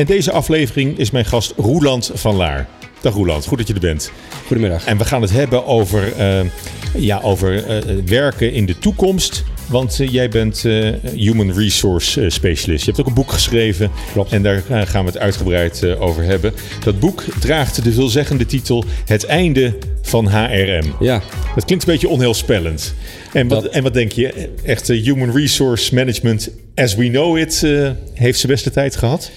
[0.00, 2.68] en deze aflevering is mijn gast Roeland van Laar.
[3.00, 4.12] Dag Roeland, goed dat je er bent.
[4.46, 4.84] Goedemiddag.
[4.84, 6.40] En we gaan het hebben over, uh,
[6.94, 9.44] ja, over uh, werken in de toekomst.
[9.68, 10.62] Want uh, jij bent
[11.14, 12.84] Human Resource Specialist.
[12.84, 13.90] Je hebt ook een boek geschreven.
[14.12, 14.32] Klopt.
[14.32, 16.52] En daar gaan we het uitgebreid over hebben.
[16.84, 20.94] Dat boek draagt de veelzeggende titel Het einde van HRM.
[21.00, 21.22] Ja.
[21.54, 22.94] Dat klinkt een beetje onheilspellend.
[23.32, 23.72] En wat, dat...
[23.72, 24.48] en wat denk je?
[24.64, 27.66] Echt Human Resource Management as we know it
[28.14, 29.30] heeft zijn beste tijd gehad?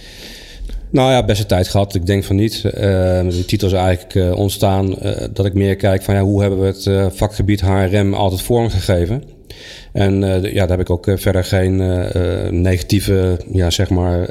[0.93, 1.95] Nou ja, beste tijd gehad.
[1.95, 2.63] Ik denk van niet.
[2.65, 6.41] Uh, de titel is eigenlijk uh, ontstaan uh, dat ik meer kijk van ja, hoe
[6.41, 9.23] hebben we het vakgebied HRM altijd vormgegeven.
[9.91, 11.75] En ja, daar heb ik ook verder geen
[12.61, 14.29] negatieve ja, zeg maar,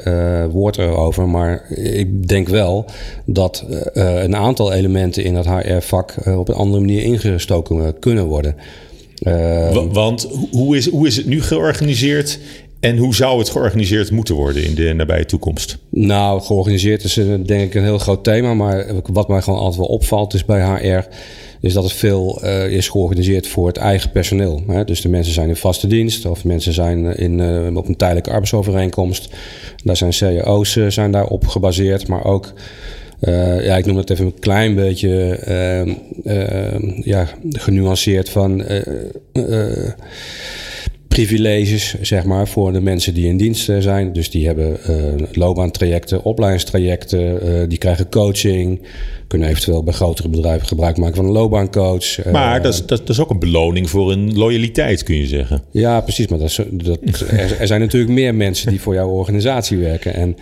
[0.51, 1.29] woord over.
[1.29, 2.85] Maar ik denk wel
[3.25, 8.55] dat een aantal elementen in dat HR-vak op een andere manier ingestoken kunnen worden.
[9.91, 12.39] Want hoe is, hoe is het nu georganiseerd
[12.83, 15.77] en hoe zou het georganiseerd moeten worden in de nabije toekomst?
[15.89, 17.13] Nou, georganiseerd is
[17.45, 18.53] denk ik een heel groot thema.
[18.53, 21.07] Maar wat mij gewoon altijd wel opvalt is bij HR...
[21.61, 24.63] is dat het veel uh, is georganiseerd voor het eigen personeel.
[24.67, 24.83] Hè?
[24.83, 28.29] Dus de mensen zijn in vaste dienst of mensen zijn in, uh, op een tijdelijke
[28.29, 29.29] arbeidsovereenkomst.
[29.83, 32.53] Daar zijn CEO's zijn daarop gebaseerd, maar ook...
[33.61, 38.63] Ja, ik noem het even een klein beetje uh, uh, ja, genuanceerd van
[41.13, 44.13] privileges, zeg maar, voor de mensen die in dienst zijn.
[44.13, 48.81] Dus die hebben uh, loopbaantrajecten, opleidingstrajecten, uh, die krijgen coaching,
[49.27, 52.25] kunnen eventueel bij grotere bedrijven gebruik maken van een loopbaancoach.
[52.31, 55.25] Maar uh, dat, is, dat, dat, is ook een beloning voor een loyaliteit, kun je
[55.25, 55.63] zeggen.
[55.71, 56.27] Ja, precies.
[56.27, 56.99] Maar dat is, dat,
[57.29, 60.13] er, er, zijn natuurlijk meer mensen die voor jouw organisatie werken.
[60.13, 60.35] En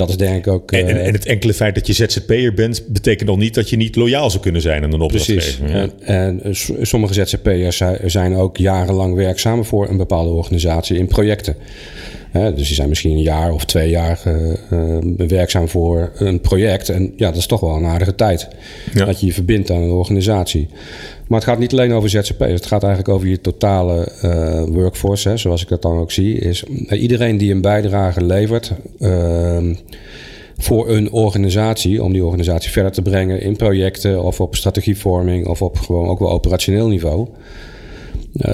[0.00, 0.72] dat is denk ik ook...
[0.72, 3.76] En, en, en het enkele feit dat je ZZP'er bent, betekent nog niet dat je
[3.76, 5.56] niet loyaal zou kunnen zijn aan een opdrachtgever.
[5.58, 5.72] Precies.
[5.72, 5.88] Ja.
[6.00, 11.56] En, en sommige ZZP'ers zijn ook jarenlang werkzaam voor een bepaalde organisatie in projecten.
[12.30, 16.40] He, dus die zijn misschien een jaar of twee jaar uh, uh, werkzaam voor een
[16.40, 16.88] project.
[16.88, 18.48] En ja, dat is toch wel een aardige tijd.
[18.94, 19.04] Ja.
[19.04, 20.68] Dat je je verbindt aan een organisatie.
[21.30, 22.52] Maar het gaat niet alleen over ZZP'ers.
[22.52, 25.36] Het gaat eigenlijk over je totale uh, workforce.
[25.36, 26.38] Zoals ik dat dan ook zie.
[26.38, 29.74] Is iedereen die een bijdrage levert ehm,
[30.58, 35.62] voor een organisatie, om die organisatie verder te brengen in projecten of op strategievorming of
[35.62, 37.28] op gewoon ook wel operationeel niveau.
[38.34, 38.52] Uh,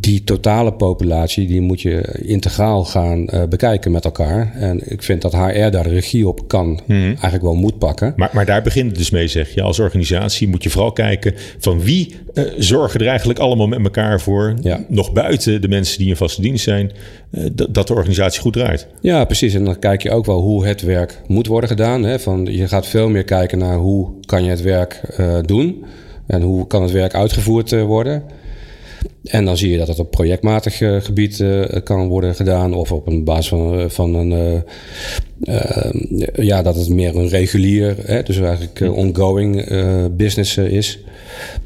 [0.00, 4.52] die totale populatie die moet je integraal gaan uh, bekijken met elkaar.
[4.54, 7.04] En ik vind dat HR daar de regie op kan, mm-hmm.
[7.06, 8.12] eigenlijk wel moet pakken.
[8.16, 9.62] Maar, maar daar begint het dus mee, zeg je.
[9.62, 14.20] Als organisatie moet je vooral kijken van wie uh, zorgen er eigenlijk allemaal met elkaar
[14.20, 14.84] voor, ja.
[14.88, 16.92] nog buiten de mensen die in vaste dienst zijn,
[17.70, 18.86] dat de organisatie goed draait.
[19.00, 19.54] Ja, precies.
[19.54, 22.04] En dan kijk je ook wel hoe het werk moet worden gedaan.
[22.04, 22.18] Hè?
[22.18, 25.00] Van, je gaat veel meer kijken naar hoe kan je het werk
[25.46, 25.84] doen
[26.26, 28.22] en hoe kan het werk uitgevoerd worden.
[29.24, 32.74] En dan zie je dat het op projectmatig uh, gebied uh, kan worden gedaan.
[32.74, 34.62] Of op een basis van, van een.
[36.34, 39.66] Ja, dat het meer een regulier, hè, dus eigenlijk ongoing
[40.16, 40.98] business is.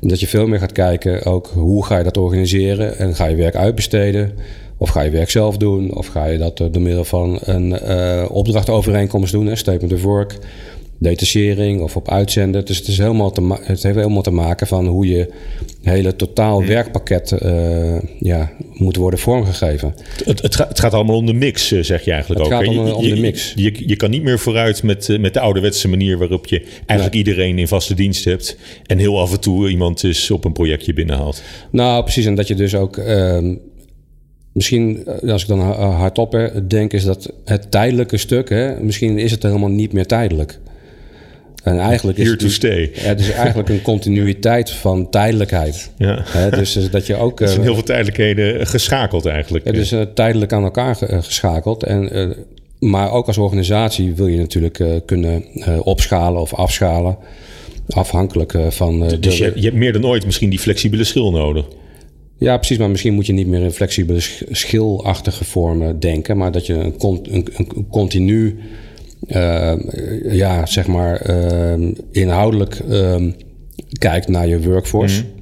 [0.01, 2.99] Dat je veel meer gaat kijken ook hoe ga je dat organiseren.
[2.99, 4.33] En ga je werk uitbesteden.
[4.79, 5.95] Of ga je werk zelf doen.
[5.95, 7.81] Of ga je dat door middel van een
[8.29, 9.47] opdrachtovereenkomst doen.
[9.47, 10.39] Hè, statement of work
[10.99, 12.65] detachering of op uitzenden.
[12.65, 15.29] Dus het, is helemaal te het heeft helemaal te maken van hoe je
[15.83, 19.95] hele totaal werkpakket uh, ja, moet worden vormgegeven.
[20.25, 22.59] Het, het, gaat, het, gaat allemaal om de mix, eh, zeg je eigenlijk het ook.
[22.59, 23.53] Het gaat om, je, om de mix.
[23.57, 27.13] Je, je, je, kan niet meer vooruit met, met de ouderwetse manier waarop je eigenlijk
[27.13, 27.25] nee.
[27.25, 28.57] iedereen in vaste dienst hebt.
[28.87, 31.43] En heel af en toe iemand is op een projectje binnenhaalt.
[31.71, 32.27] Nou, precies.
[32.27, 32.97] En dat je dus ook...
[32.97, 33.55] Uh,
[34.53, 39.43] Misschien, als ik dan hardop denk, is dat het tijdelijke stuk, hè, misschien is het
[39.43, 40.59] helemaal niet meer tijdelijk.
[41.67, 42.91] En eigenlijk Here is to stay.
[42.93, 45.91] Het is eigenlijk een continuïteit van tijdelijkheid.
[45.97, 46.23] Ja.
[46.25, 47.39] He, dus dat je ook.
[47.39, 49.65] Het zijn heel veel tijdelijkheden geschakeld eigenlijk.
[49.65, 51.83] Het is uh, tijdelijk aan elkaar geschakeld.
[51.83, 52.35] En,
[52.79, 55.45] maar ook als organisatie wil je natuurlijk kunnen
[55.83, 57.17] opschalen of afschalen.
[57.89, 59.09] Afhankelijk van.
[59.09, 61.67] dus de, je, je, hebt meer dan ooit misschien die flexibele schil nodig.
[62.39, 62.79] Ja, precies.
[62.79, 64.21] Maar misschien moet je niet meer in flexibele
[64.51, 66.37] schilachtige vormen denken.
[66.37, 66.95] Maar dat je een,
[67.31, 68.59] een, een continu
[70.31, 73.17] ja, zeg maar, uh, inhoudelijk uh,
[73.99, 75.23] kijkt naar je workforce.
[75.23, 75.35] Mm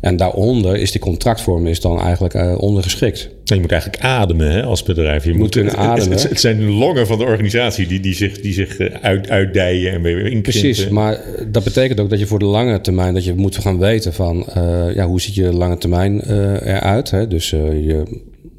[0.00, 3.30] En daaronder is die contractvorm is dan eigenlijk uh, ondergeschikt.
[3.44, 5.24] je moet eigenlijk ademen hè, als bedrijf.
[5.24, 6.18] Je, moet, ademen.
[6.18, 10.02] Het, zijn de longen van de organisatie die, die zich, die zich uit, uitdijen en
[10.02, 10.42] weer inkrimpen.
[10.42, 13.14] Precies, maar dat betekent ook dat je voor de lange termijn...
[13.14, 14.46] dat je moet gaan weten van
[14.94, 16.20] ja, hoe ziet je lange termijn
[16.60, 17.10] eruit.
[17.10, 17.26] Hè?
[17.26, 18.02] Dus je,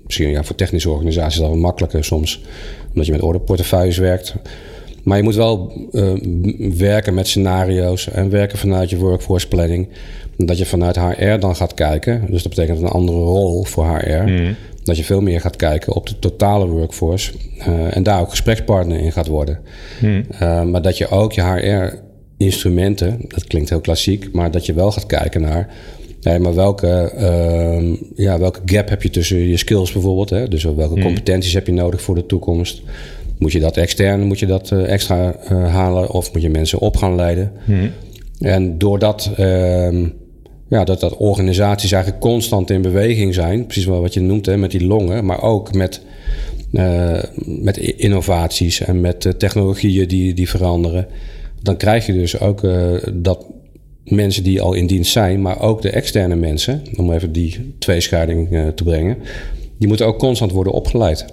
[0.05, 2.41] misschien ja, voor technische organisaties is dat wel makkelijker soms...
[2.89, 4.35] omdat je met orderportefeuilles werkt...
[5.03, 6.11] Maar je moet wel uh,
[6.77, 9.87] werken met scenario's en werken vanuit je workforce planning.
[10.37, 12.25] Dat je vanuit HR dan gaat kijken.
[12.29, 14.29] Dus dat betekent een andere rol voor HR.
[14.29, 14.55] Mm.
[14.83, 17.31] Dat je veel meer gaat kijken op de totale workforce.
[17.57, 19.59] Uh, en daar ook gesprekspartner in gaat worden.
[20.01, 20.23] Mm.
[20.33, 24.91] Uh, maar dat je ook je HR-instrumenten, dat klinkt heel klassiek, maar dat je wel
[24.91, 25.67] gaat kijken naar.
[26.21, 30.29] Nee, maar welke, uh, ja, welke gap heb je tussen je skills bijvoorbeeld?
[30.29, 30.47] Hè?
[30.47, 31.01] Dus welke mm.
[31.01, 32.81] competenties heb je nodig voor de toekomst?
[33.37, 36.79] Moet je dat extern, moet je dat uh, extra uh, halen of moet je mensen
[36.79, 37.51] op gaan leiden?
[37.65, 37.91] Hmm.
[38.39, 40.05] En doordat uh,
[40.69, 44.71] ja, dat, dat organisaties eigenlijk constant in beweging zijn, precies wat je noemt hè, met
[44.71, 46.01] die longen, maar ook met,
[46.71, 51.07] uh, met innovaties en met technologieën die, die veranderen,
[51.61, 52.61] dan krijg je dus ook
[53.13, 53.45] dat
[54.09, 58.49] mensen die al in dienst zijn, maar ook de externe mensen, om even die tweescheiding
[58.75, 59.17] te brengen,
[59.77, 61.25] die moeten ook constant worden opgeleid.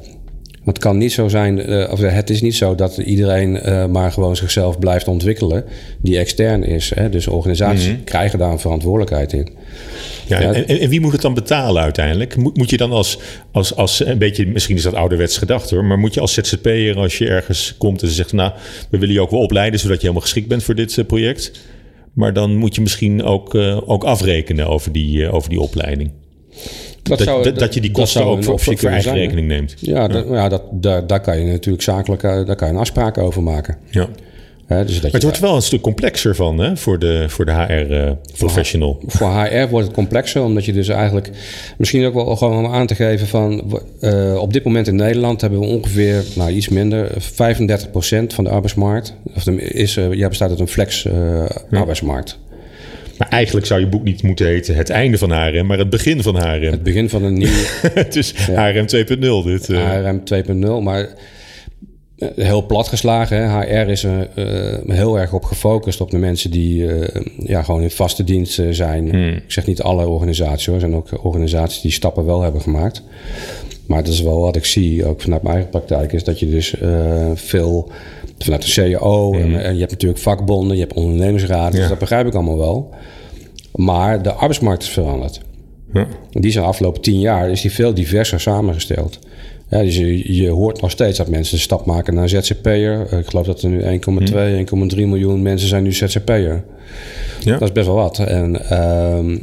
[0.67, 3.87] Want het kan niet zo zijn, uh, of het is niet zo dat iedereen uh,
[3.87, 5.65] maar gewoon zichzelf blijft ontwikkelen,
[6.01, 6.93] die extern is.
[6.95, 7.09] Hè?
[7.09, 8.05] Dus organisaties mm -hmm.
[8.05, 9.49] krijgen daar een verantwoordelijkheid in.
[10.27, 12.37] Ja, ja en, en, wie moet het dan betalen uiteindelijk?
[12.37, 13.19] Moet, moet je dan als,
[13.53, 16.97] als, als een beetje, misschien is dat ouderwets gedacht hoor, maar moet je als ZZP'er,
[16.97, 18.53] als je ergens komt en ze zegt, nou,
[18.91, 21.53] we willen je ook wel opleiden zodat je helemaal geschikt bent voor dit uh, project.
[22.17, 23.55] Maar dan moet je misschien ook,
[23.87, 26.11] ook afrekenen over die, over die opleiding.
[27.03, 29.75] Dat, dat, zou, dat, je die kosten ook voor, voor eigen rekening neemt.
[29.79, 30.09] Ja, ja.
[30.09, 33.19] Dat, ja dat, daar, daar kan je natuurlijk zakelijk eh, daar kan je een afspraak
[33.19, 33.79] over maken.
[33.91, 34.09] Ja.
[34.67, 37.45] He, dus dat maar het wordt wel een stuk complexer van hè, voor de, voor
[37.45, 38.99] de HR-professional.
[39.03, 41.31] Uh, voor, HR wordt het complexer, omdat je dus eigenlijk...
[41.79, 43.81] Misschien ook wel gewoon om aan te geven van...
[44.01, 47.11] Uh, op dit moment in Nederland hebben we ongeveer, nou iets minder...
[47.13, 47.17] 35%
[48.27, 49.15] van de arbeidsmarkt.
[49.35, 51.49] Of de, is, uh, ja, bestaat uit een flex ja.
[51.71, 52.39] arbeidsmarkt.
[53.19, 56.23] Maar eigenlijk zou je boek niet moeten heten Het einde van HRM, maar het begin
[56.23, 56.71] van HRM.
[56.71, 57.67] Het begin van een nieuwe...
[57.95, 58.73] het is ja.
[58.73, 59.67] HRM 2.0 dit.
[59.67, 61.07] HRM 2.0, maar eh,
[62.37, 63.51] heel plat geslagen.
[63.51, 63.61] Hè.
[63.61, 67.09] HR is er uh, heel erg op gefocust op de mensen die uh,
[67.39, 69.09] ja, gewoon in vaste dienst zijn.
[69.09, 69.29] Hmm.
[69.29, 70.75] Ik zeg niet alle organisaties hoor.
[70.75, 73.03] Er zijn ook organisaties die stappen wel hebben gemaakt.
[73.87, 76.49] Maar dat is wel wat ik zie, ook vanuit mijn eigen praktijk, is dat je
[76.49, 76.75] dus
[77.35, 77.91] veel
[78.39, 79.33] vanuit de CEO.
[79.33, 79.55] En, hmm.
[79.55, 81.81] en, je hebt natuurlijk vakbonden, je hebt ondernemingsraden.
[81.81, 82.95] Dus dat begrijp ik allemaal wel.
[83.75, 85.41] Maar de arbeidsmarkt is veranderd.
[85.93, 86.07] Ja.
[86.31, 89.19] Die zijn de afgelopen tien jaar is die veel diverser samengesteld.
[89.71, 93.13] Ja, dus je, je, hoort nog steeds dat mensen de stap maken naar ZZP'er.
[93.13, 96.65] Ik geloof dat er nu 1,2, 1,3 miljoen mensen zijn nu ZZP'er.
[97.41, 97.53] Ja.
[97.53, 98.19] Dat is best wel wat.
[98.19, 99.37] En uh,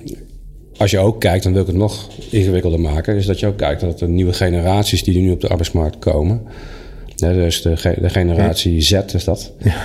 [0.78, 3.16] als je ook kijkt, dan wil ik het nog ingewikkelder maken...
[3.16, 6.42] is dat je ook kijkt dat de nieuwe generaties die nu op de arbeidsmarkt komen...
[7.24, 9.54] Ja, dus de, de generatie Z is dat.
[9.58, 9.76] Ja.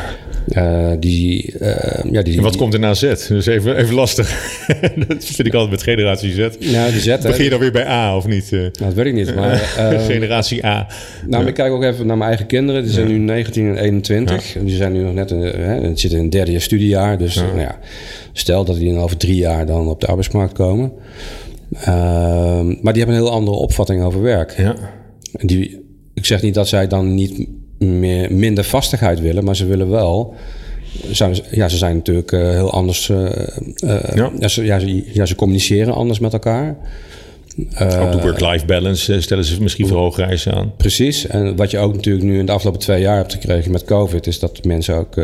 [0.48, 3.28] Uh, die, uh, ja, die, en wat komt er na Z?
[3.28, 4.28] Dus even, even lastig.
[5.08, 6.70] dat vind ik altijd met generatie Z.
[6.72, 8.52] Nou, die Z Begin je dan weer bij A of niet?
[8.52, 9.34] Uh, nou, dat weet ik niet.
[9.34, 9.56] Maar,
[10.12, 10.86] generatie A.
[11.26, 11.48] Nou, ja.
[11.48, 12.82] ik kijk ook even naar mijn eigen kinderen.
[12.82, 14.56] Die zijn nu 19 en 21.
[14.56, 17.18] En die zijn nu nog net in, hè, zitten in het derde jaar studiejaar.
[17.18, 17.78] Dus nou ja,
[18.32, 20.92] stel dat die over drie jaar dan op de arbeidsmarkt komen.
[21.72, 24.54] Ehm, maar die hebben een heel andere opvatting over werk.
[24.56, 24.74] Ja.
[25.32, 25.87] En die,
[26.28, 27.46] zeg niet dat zij dan niet
[27.78, 30.34] meer, minder vastigheid willen, maar ze willen wel.
[31.10, 33.08] Zijn, ja, ze zijn natuurlijk uh, heel anders.
[33.08, 33.30] Uh,
[34.14, 34.30] ja.
[34.38, 36.76] Ja, ze, ja, ze, ja, ze communiceren anders met elkaar.
[37.78, 40.72] ook de work-life balance stellen ze misschien voor hoge eisen aan.
[40.76, 41.26] Precies.
[41.26, 44.26] En wat je ook natuurlijk nu in de afgelopen twee jaar hebt gekregen met COVID,
[44.26, 45.16] is dat mensen ook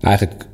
[0.00, 0.46] eigenlijk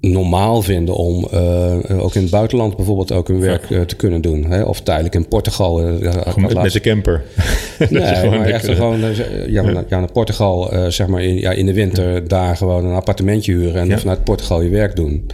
[0.00, 4.20] normaal vinden om uh, ook in het buitenland bijvoorbeeld ook hun werk uh, te kunnen
[4.20, 4.44] doen.
[4.44, 4.62] Hè?
[4.62, 5.88] Of tijdelijk in Portugal.
[5.88, 7.22] Uh, met, met de camper.
[7.90, 9.00] nee, maar echt gewoon
[9.46, 9.84] ja, ja.
[9.88, 13.98] naar Portugal, zeg maar in, ja, in de winter daar gewoon een appartementje huren en
[13.98, 15.26] vanuit Portugal je werk doen.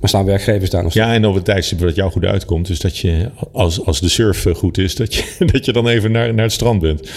[0.00, 2.66] Maar staan werkgevers daar nog Ja, en op het tijdstip dat jou goed uitkomt.
[2.66, 6.12] Dus dat je, als, als de surf goed is, dat je, dat je dan even
[6.12, 7.10] naar, naar het strand bent.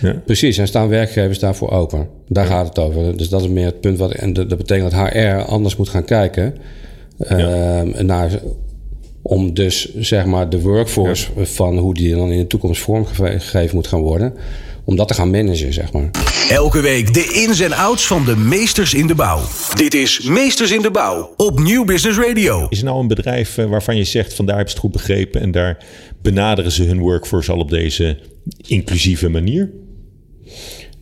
[0.00, 0.22] Ja.
[0.24, 2.08] Precies, en staan werkgevers daarvoor open.
[2.28, 3.16] Daar gaat het over.
[3.16, 4.12] Dus dat is meer het punt wat.
[4.12, 6.54] En dat, betekent dat HR anders moet gaan kijken.
[7.18, 8.30] Uh, naar,
[9.22, 13.86] om dus zeg maar de workforce van hoe die dan in de toekomst vormgegeven moet
[13.86, 14.34] gaan worden
[14.84, 16.10] om dat te gaan managen, zeg maar.
[16.48, 19.40] Elke week de ins en outs van de meesters in de bouw.
[19.74, 22.66] Dit is Meesters in de Bouw op Nieuw Business Radio.
[22.68, 24.92] Is er nou een bedrijf eh, waarvan je zegt, van daar heb je het goed
[24.92, 25.40] begrepen...
[25.40, 25.84] en daar
[26.22, 28.18] benaderen ze hun workforce al op deze
[28.66, 29.70] inclusieve manier?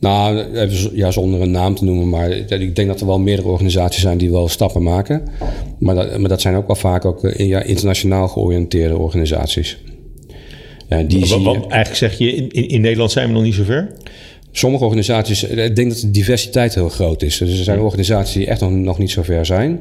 [0.01, 0.47] Nou,
[0.95, 4.19] ja, zonder een naam te noemen, maar ik denk dat er wel meerdere organisaties zijn
[4.19, 5.23] die wel stappen maken.
[5.79, 9.79] Maar dat, maar dat zijn ook wel vaak ook eh, ja, internationaal georiënteerde organisaties.
[10.89, 13.93] Ja, die je, eigenlijk zeg je, in, in, Nederland zijn we nog niet zo ver?
[14.51, 17.39] Sommige organisaties, eh, ik denk dat de diversiteit heel groot is.
[17.39, 19.81] Dus er zijn organisaties die echt nog, nog niet zo ver zijn.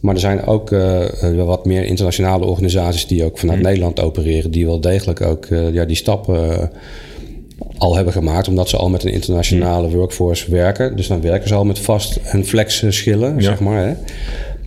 [0.00, 1.04] Maar er zijn ook uh,
[1.36, 3.66] wat meer internationale organisaties die ook vanuit mhm.
[3.66, 6.70] Nederland opereren, die wel degelijk ook uh, ja, die stappen
[7.78, 9.96] al hebben gemaakt, omdat ze al met een internationale mhm.
[9.96, 10.96] workforce werken.
[10.96, 13.86] Dus dan werken ze al met vast en flex schillen, zeg maar.
[13.86, 13.94] Hè.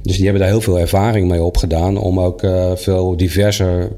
[0.05, 2.41] Dus die hebben daar heel veel ervaring mee opgedaan om ook
[2.75, 3.91] veel diverser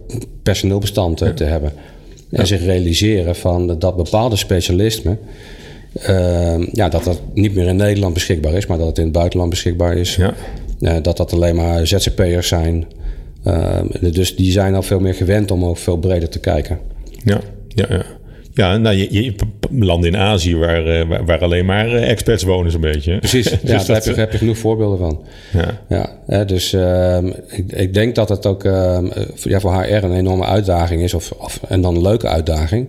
[0.44, 1.72] personeelbestand te hebben.
[2.30, 5.20] En zich realiseren van dat bepaalde specialismen,
[6.72, 9.50] ja, dat dat niet meer in Nederland beschikbaar is, maar dat het in het buitenland
[9.50, 10.16] beschikbaar is.
[10.16, 10.34] Ja.
[10.80, 12.86] Uh, dat dat alleen maar ZZP'ers zijn.
[13.48, 13.80] Uh,
[14.12, 16.80] dus die zijn al veel meer gewend om ook veel breder te kijken.
[17.24, 18.06] Ja, ja, ja.
[18.58, 19.34] Ja, nou, je, je
[19.70, 23.18] landen in Azië waar, uh, waar, waar, alleen maar experts wonen zo'n beetje.
[23.18, 25.24] Precies, dus ja, daar heb je, heb je, genoeg voorbeelden van.
[25.54, 25.82] Ja.
[25.90, 30.14] ja hè, dus ehm, ik, ik, denk dat het ook ehm, ja, voor HR een
[30.14, 31.14] enorme uitdaging is.
[31.14, 32.88] Of, of, en dan een leuke uitdaging.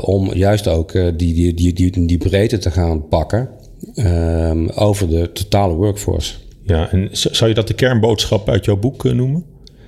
[0.00, 3.48] om juist ook die, die, die, die, die breedte te gaan pakken.
[3.94, 6.34] Ehm, over de totale workforce.
[6.64, 9.44] Ja, en zou je dat de kernboodschap uit jouw boek uh, noemen?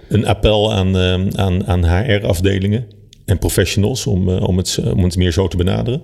[0.09, 0.97] Een appel aan,
[1.37, 2.97] aan, aan HR-afdelingen
[3.29, 6.03] en professionals om, uh, om, het, om het meer zo te benaderen?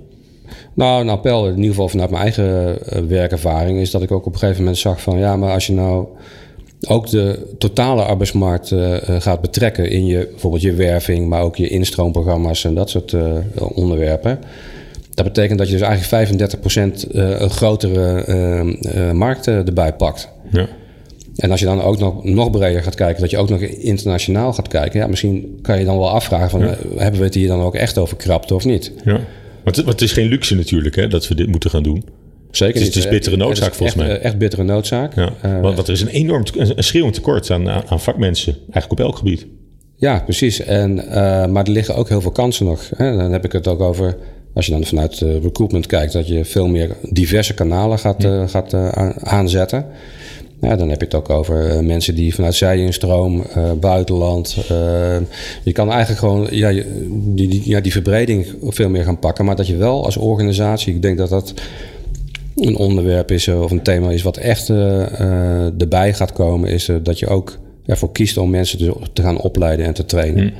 [0.75, 4.26] Nou, een appel, in ieder geval vanuit mijn eigen eh, werkervaring, is dat ik ook
[4.26, 6.07] op een gegeven moment zag van ja, maar als je nou
[6.88, 8.75] ook de totale arbeidsmarkt
[9.19, 13.14] gaat betrekken in je bijvoorbeeld je werving, maar ook je instroomprogramma's en dat soort
[13.59, 14.38] onderwerpen
[15.14, 16.57] dat betekent dat je dus eigenlijk
[17.07, 20.28] 35% uh, een grotere markt erbij pakt.
[20.50, 20.69] Ja.
[21.37, 24.53] En als je dan ook nog, nog breder gaat kijken, dat je ook nog internationaal
[24.53, 26.62] gaat kijken, ja, misschien kan je dan wel afvragen: van,
[26.97, 28.93] hebben we het hier dan ook echt over krapte of niet?
[29.05, 29.21] Ja.
[29.64, 32.05] Want het, het is geen luxe natuurlijk hè, dat we dit moeten gaan doen.
[32.50, 34.19] Zeker het is, is bittere noodzaak volgens mij.
[34.19, 35.14] Echt bittere noodzaak.
[35.14, 35.33] Ja.
[35.43, 39.17] Want, want, er is een enorm een schreeuwend tekort aan, aan vakmensen, eigenlijk op elk
[39.17, 39.47] gebied.
[39.97, 40.61] Ja, precies.
[40.61, 40.95] En,
[41.53, 42.91] maar er liggen ook heel veel kansen nog.
[42.97, 43.17] Hè.
[43.17, 44.17] Dan heb ik het ook over
[44.55, 48.75] als je dan vanuit uh, recruitment kijkt, dat je veel meer diverse kanalen gaat, gaat
[49.25, 49.87] aanzetten.
[50.64, 53.44] Ja, dan heb je het ook over mensen die vanuit zijinstroom,
[53.80, 54.56] buitenland.
[55.62, 59.44] je kan eigenlijk gewoon ja, die, die, ja, die verbreding veel meer gaan pakken.
[59.44, 61.54] Maar dat je wel als organisatie, ik denk dat dat
[62.56, 64.68] een onderwerp is of een thema is wat echt
[65.78, 69.87] erbij gaat komen, is dat je ook ervoor kiest om mensen te, te gaan opleiden
[69.87, 70.52] en te trainen.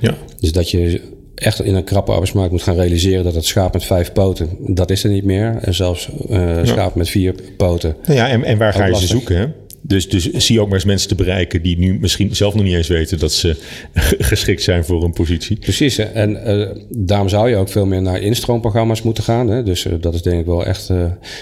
[0.00, 0.14] Ja.
[0.40, 1.00] Dus dat je
[1.36, 4.90] echt in een krappe arbeidsmarkt moet gaan realiseren dat het schaap met vijf poten, dat
[4.90, 5.58] is er niet meer.
[5.60, 7.96] En zelfs uh, schaap met vier poten.
[8.04, 9.36] Nou ja, en, en waar ga je ze zoeken?
[9.36, 9.46] Hè?
[9.80, 12.74] Dus, dus zie ook maar eens mensen te bereiken die nu misschien zelf nog niet
[12.74, 13.56] eens weten dat ze
[14.18, 15.56] geschikt zijn voor een positie.
[15.56, 19.48] Precies, en uh, daarom zou je ook veel meer naar instroomprogramma's moeten gaan.
[19.48, 19.62] Hè?
[19.62, 20.90] Dus uh, dat is denk ik wel echt.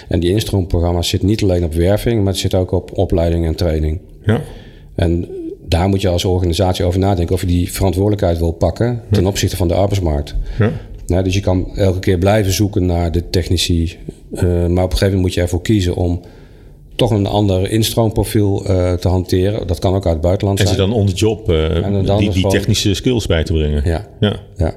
[0.07, 3.55] En die instroomprogramma's zitten niet alleen op werving, maar het zit ook op opleiding en
[3.55, 3.99] training.
[4.25, 4.41] Ja.
[4.95, 5.27] En
[5.67, 9.57] daar moet je als organisatie over nadenken of je die verantwoordelijkheid wil pakken ten opzichte
[9.57, 10.35] van de arbeidsmarkt.
[11.05, 11.21] Ja.
[11.21, 13.97] dus je kan elke keer blijven zoeken naar de technici,
[14.31, 16.21] uh, maar op een gegeven moment moet je ervoor kiezen om
[16.95, 19.67] toch een ander instroomprofiel uh, te hanteren.
[19.67, 20.69] Dat kan ook uit het buitenland zijn.
[20.69, 23.81] En ze dan on the job uh, die, die technische skills bij te brengen.
[23.85, 24.39] Ja, ja.
[24.55, 24.75] ja.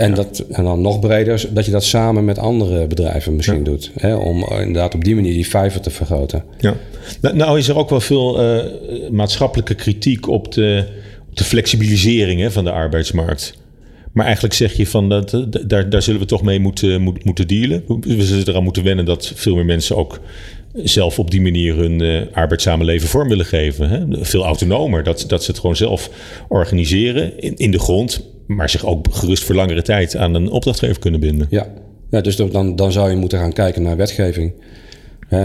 [0.00, 3.90] En, dat, en dan nog breder, dat je dat samen met andere bedrijven misschien doet.
[3.94, 6.44] Hè, om inderdaad op die manier die vijver te vergroten.
[6.58, 6.74] Ja.
[7.20, 8.64] Nou, nou is er ook wel veel uh,
[9.10, 10.84] maatschappelijke kritiek op de,
[11.28, 13.54] op de flexibilisering hè, van de arbeidsmarkt.
[14.12, 17.24] Maar eigenlijk zeg je van dat, eh, daar, daar zullen we toch mee moeten, moet,
[17.24, 17.84] moeten dealen.
[18.00, 20.20] We zullen eraan moeten wennen dat veel meer mensen ook
[20.74, 23.88] zelf op die manier hun uh, arbeidszame leven vorm willen geven.
[23.88, 24.24] Hè?
[24.24, 26.10] Veel autonomer, dat, dat ze het gewoon zelf
[26.48, 30.98] organiseren in, in de grond maar zich ook gerust voor langere tijd aan een opdrachtgever
[30.98, 31.46] kunnen binden.
[31.50, 31.66] Ja,
[32.10, 34.52] ja dus dan, dan zou je moeten gaan kijken naar wetgeving.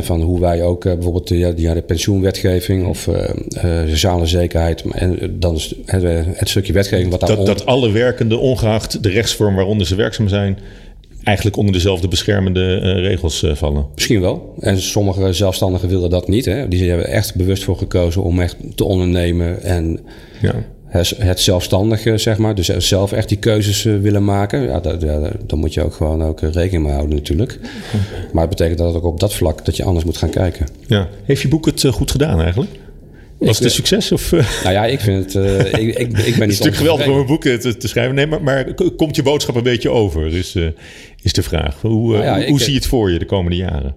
[0.02, 3.16] van hoe wij ook uh, bijvoorbeeld de, ja, de pensioenwetgeving of uh,
[3.64, 4.84] uh, sociale zekerheid.
[4.92, 6.04] En dan is het,
[6.38, 10.58] het, stukje wetgeving wat dat, dat alle werkenden, ongeacht de rechtsvorm waaronder ze werkzaam zijn,
[11.24, 13.86] eigenlijk onder dezelfde beschermende regels vallen.
[13.96, 14.56] Misschien wel.
[14.60, 16.46] En sommige zelfstandigen willen dat niet.
[16.46, 16.68] Hè.
[16.68, 20.00] Die hebben echt bewust voor gekozen om echt te ondernemen en
[20.42, 20.56] ja
[21.18, 22.56] het zelfstandige, zeg maar.
[22.56, 24.62] Dus zelf echt die keuzes eh, willen maken.
[24.62, 27.60] Ja, daar, daar, moet je ook gewoon ook eh, rekening mee houden natuurlijk.
[28.34, 30.68] Maar het betekent dat ook op dat vlak dat je anders moet gaan kijken.
[30.88, 31.08] Ja.
[31.24, 32.72] Heeft je boek het eh, goed gedaan eigenlijk?
[33.38, 34.12] Was het een succes?
[34.12, 34.32] Of?
[34.32, 35.44] Nou ja, ik vind het.
[35.44, 36.26] Uh, ik, ik, ik ben niet.
[36.26, 38.16] Het is natuurlijk geweldig om een boek te, te, schrijven.
[38.16, 40.30] Nee, maar, maar, komt je boodschap een beetje over?
[40.30, 40.68] Dus uh,
[41.22, 41.82] is de vraag.
[41.82, 43.96] Hoe, nou ja, hoe zie je het voor je de komende jaren?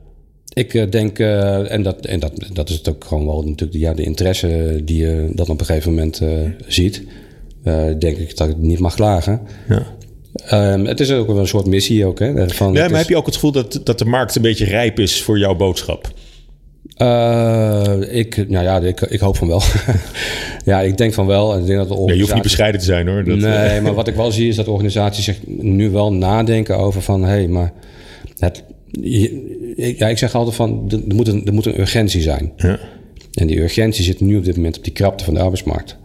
[0.58, 3.78] Ik eh, denk, uh, en, dat, en dat, dat is het ook gewoon wel natuurlijk
[3.78, 6.30] ja, de interesse die je dan op een gegeven moment uh,
[6.66, 7.02] ziet.
[7.98, 9.40] denk ik dat ik niet mag klagen.
[9.68, 9.86] Ja.
[10.46, 12.18] Ehm, het is ook wel een soort missie ook.
[12.18, 14.42] Hè, van, Ja, maar is- heb je ook het gevoel dat, dat de markt een
[14.42, 16.12] beetje rijp is voor jouw boodschap?
[16.96, 19.62] Eh, ik, nou ja, ik, ik hoop van wel.
[20.64, 21.54] ja, ik denk van wel.
[21.54, 23.24] En ik denk dat de Ja, je hoeft niet bescheiden te zijn hoor.
[23.24, 26.76] Dat, nee, eh, maar wat ik wel zie is dat organisaties zich nu wel nadenken
[26.78, 27.22] over van...
[27.22, 27.72] hé, hey, maar
[28.38, 28.62] het,
[29.97, 32.52] ja, ik zeg altijd van, er moet, een, er moet een urgentie zijn.
[32.57, 32.78] ja.
[33.35, 35.97] En die urgentie zit nu op dit moment op die krapte van de arbeidsmarkt.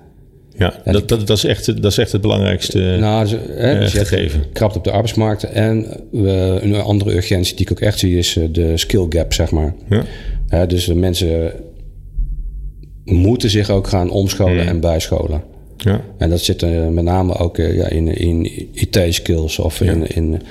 [0.58, 2.80] Ja, dat, dat, dat, is echt, het- dat is echt het belangrijkste.
[3.00, 4.44] Nou, dus, hè, dus gegeven.
[4.54, 5.44] krapte op de arbeidsmarkt.
[5.44, 9.34] En eh, een andere urgentie die ik ook echt zie is eh, de skill gap,
[9.34, 9.74] zeg maar.
[9.90, 10.04] ja.
[10.48, 11.52] Hè, dus de mensen
[13.06, 15.44] moeten zich ook gaan omscholen en bijscholen.
[15.78, 16.02] Ja.
[16.18, 16.62] En dat zit
[16.92, 20.42] met name ook ja, in, in IT-skills of in, in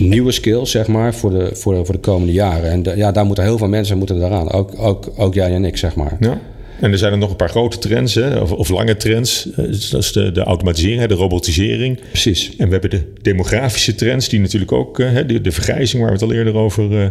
[0.00, 2.70] nieuwe skills, zeg maar, voor de, voor de, voor de komende jaren.
[2.70, 4.50] En ja, daar moeten heel veel mensen moeten daaraan.
[4.52, 6.16] Ook, ook, ook jij en ik, zeg maar.
[6.20, 6.40] Ja.
[6.80, 9.48] En er zijn er nog een paar grote trends, hè, of, of lange trends.
[9.50, 9.56] Eh,
[9.90, 11.98] Dat is de, de automatisering, hè, de robotisering.
[12.08, 12.50] Precies.
[12.58, 16.12] En we hebben de demografische trends, die natuurlijk ook, eh, hè, de, de vergrijzing waar
[16.12, 17.06] we het al eerder over, eh,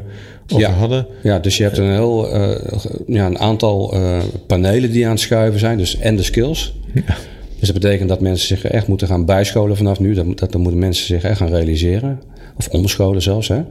[0.47, 0.71] over Ja.
[0.71, 1.05] hadden.
[1.23, 2.77] Ja, dus je hebt een heel eh,
[3.07, 4.17] ja, een aantal eh,
[4.47, 5.77] panelen die aan het schuiven zijn.
[5.77, 6.73] Dus en de skills.
[7.59, 10.13] Dus dat betekent dat mensen zich echt moeten gaan bijscholen vanaf nu.
[10.13, 12.21] Dat, dat, dat moeten mensen zich echt gaan realiseren.
[12.57, 13.47] Of omscholen zelfs.
[13.47, 13.61] Hè?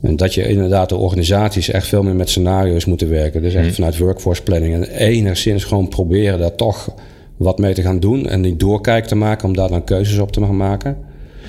[0.00, 3.42] En dat je inderdaad de organisaties echt veel meer met scenario's moeten werken.
[3.42, 4.74] Dus echt vanuit workforce planning.
[4.74, 6.94] En enigszins gewoon proberen daar toch
[7.36, 8.26] wat mee te gaan doen.
[8.26, 10.96] En die doorkijk te maken om daar dan keuzes op te gaan maken.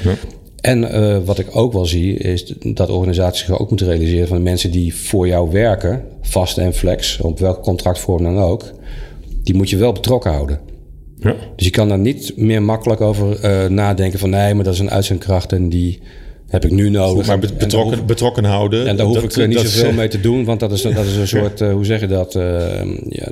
[0.03, 0.13] Ja.
[0.62, 4.38] En eh, wat ik ook wel zie, is dat organisaties zich ook moeten realiseren van
[4.38, 8.63] de mensen die voor jou werken, vast en flex, op welke contractvorm dan ook,
[9.44, 10.60] die moet je wel betrokken houden.
[11.19, 11.35] Ja.
[11.55, 14.79] Dus je kan daar niet meer makkelijk over eh, nadenken van nee, maar dat is
[14.79, 15.99] een uitzendkracht en die
[16.47, 17.27] heb ik nu nodig.
[17.27, 18.88] Maar betrokken, hoef- betrokken houden.
[18.88, 21.15] en daar hoef dat- ik niet zoveel mee te doen, want dat is, dat is
[21.15, 22.35] een soort, eh, hoe zeg je dat?
[22.35, 23.27] eh, ja,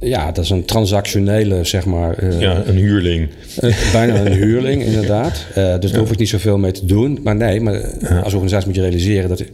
[0.00, 2.14] ja, dat is een transactionele, zeg maar.
[2.18, 3.28] eh, Ja, een huurling.
[3.92, 5.46] bijna een huurling, inderdaad.
[5.80, 7.18] Dus daar hoef ik niet zoveel mee te doen.
[7.22, 7.80] Maar nee, maar
[8.22, 9.44] als organisatie moet je realiseren dat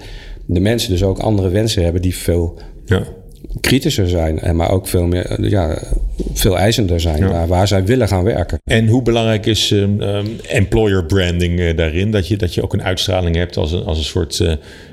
[0.46, 3.02] de mensen dus ook andere wensen hebben die veel Ja.
[3.62, 4.38] Kritischer zijn.
[4.38, 5.78] En maar ook veel meer, eh, ja,
[6.32, 8.58] veel eisender zijn waar, waar zij willen gaan werken.
[8.64, 12.10] En hoe belangrijk is ehm, ehm, employer branding eh, daarin?
[12.10, 14.52] Dat je, dat je ook een uitstraling hebt als een, als een soort eh,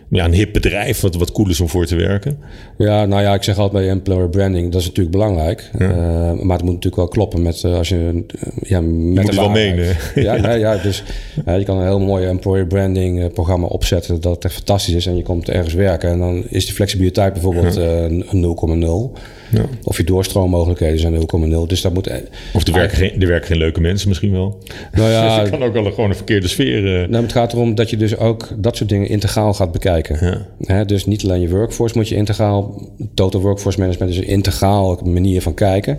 [0.10, 2.38] ja, een hip bedrijf, wat, wat cool is om voor te werken.
[2.78, 5.70] Ja, nou ja, ik zeg altijd bij employer branding, dat is natuurlijk belangrijk.
[5.78, 5.90] Eh,
[6.34, 9.22] maar het moet natuurlijk wel kloppen met eh, als je eh, ja, met moet de
[9.22, 9.96] het wel menen.
[10.16, 11.04] Ja, nee, ja dus
[11.58, 15.24] je kan een heel mooi employer branding programma opzetten dat echt fantastisch is en je
[15.24, 19.20] komt ergens werken en dan is die flexibiliteit bijvoorbeeld eh, een 0,0.
[19.52, 19.66] Ja.
[19.84, 21.68] Of je doorstroommogelijkheden zijn 0,0.
[21.68, 22.10] Dus dat moet.
[22.54, 24.58] Of er werken, geen, er werken geen leuke mensen misschien wel.
[24.92, 27.02] Nou ja, Dus je kan ook wel gewoon een verkeerde sfeer.
[27.02, 30.18] eh, Nou, het gaat erom dat je dus ook dat soort dingen integraal gaat bekijken.
[30.26, 30.46] Ja.
[30.66, 32.82] Hè, dus niet alleen je workforce moet je integraal...
[33.14, 35.98] Total workforce management is een integraal manier van kijken.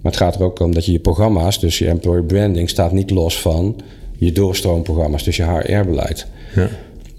[0.00, 1.60] Maar het gaat er ook om dat je je programma's...
[1.60, 3.76] dus je employer branding staat niet los van
[4.16, 5.24] je doorstroomprogramma's.
[5.24, 6.26] Dus je HR-beleid.
[6.54, 6.68] ja.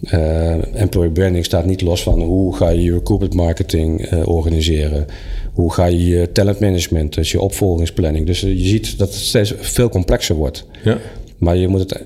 [0.04, 5.06] Eh, employer branding staat niet los van hoe ga je je recruitment marketing eh, organiseren.
[5.54, 8.26] Hoe ga je je talent management, dus je opvolgingsplanning.
[8.26, 10.66] Dus eh, je ziet dat het steeds veel complexer wordt.
[10.84, 10.98] Ja.
[11.38, 12.06] Maar je moet het.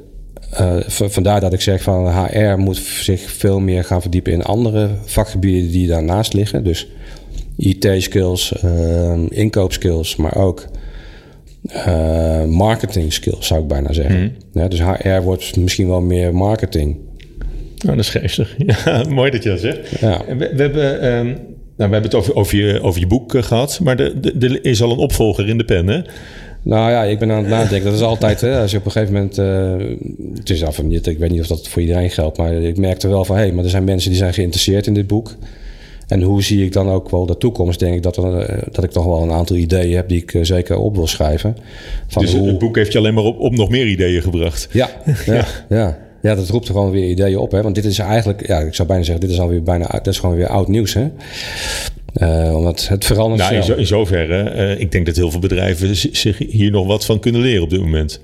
[0.51, 4.89] eh, vandaar dat ik zeg van HR moet zich veel meer gaan verdiepen in andere
[5.05, 6.63] vakgebieden die daarnaast liggen.
[6.63, 6.88] Dus
[7.57, 8.53] IT-skills,
[9.29, 10.67] inkoopskills, maar ook
[11.67, 14.36] eh, marketing skills zou ik bijna zeggen.
[14.53, 16.97] Ja, dus HR wordt misschien wel meer marketing.
[17.77, 18.55] Nou, dat is geestig.
[18.86, 19.99] Ja, mooi dat je dat zegt.
[19.99, 20.21] Ja.
[20.27, 21.36] We, we, hebben, ehm,
[21.77, 24.81] nou, we hebben het over, over, je, over je boek eh, gehad, maar er is
[24.81, 26.01] al een opvolger in de pen, hè?
[26.61, 27.83] Nou ja, ik ben aan het nadenken.
[27.83, 29.37] Dat is altijd, hè, als je op een gegeven moment...
[29.37, 29.97] eh,
[30.35, 32.37] het is af en ik weet niet of dat voor iedereen geldt...
[32.37, 33.35] maar ik merkte wel van...
[33.35, 35.35] hé, hey, maar er zijn mensen die zijn geïnteresseerd in dit boek.
[36.07, 37.79] En hoe zie ik dan ook wel de toekomst?
[37.79, 40.09] Denk ik dat, er, eh, dat ik toch wel een aantal ideeën heb...
[40.09, 41.57] die ik zeker op wil schrijven.
[42.07, 44.67] Van Dus hoe, het boek heeft je alleen maar op, op nog meer ideeën gebracht.
[44.71, 44.89] Ja,
[45.25, 45.45] ja, ja.
[45.69, 47.51] ja, dat roept er gewoon weer ideeën op.
[47.51, 47.62] Hè?
[47.62, 48.47] Want dit is eigenlijk...
[48.47, 49.21] Ja, ik zou bijna zeggen...
[49.25, 49.88] dit is alweer bijna...
[49.88, 51.08] Dat is gewoon weer oud nieuws, hè?
[52.13, 56.38] Eh, omdat het verandert Nou, in, zoverre, eh, ik denk dat heel veel bedrijven zich
[56.38, 58.19] hier nog wat van kunnen leren op dit moment.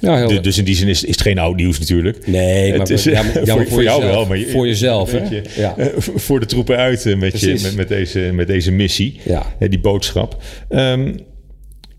[0.00, 2.26] Ja, Dus in die zin is, is het geen oud nieuws natuurlijk.
[2.26, 4.16] Nee, maar, Het is, ja, maar- ja, maar voor, voor jou jezelf.
[4.16, 5.18] wel, maar je- voor jezelf, hè?
[5.28, 5.74] je, Ja.
[5.76, 9.46] eh, voor de troepen uit eh, met, je, met, met, deze, met deze missie, Ja.
[9.58, 10.36] eh, die boodschap.
[10.68, 11.12] Ehm,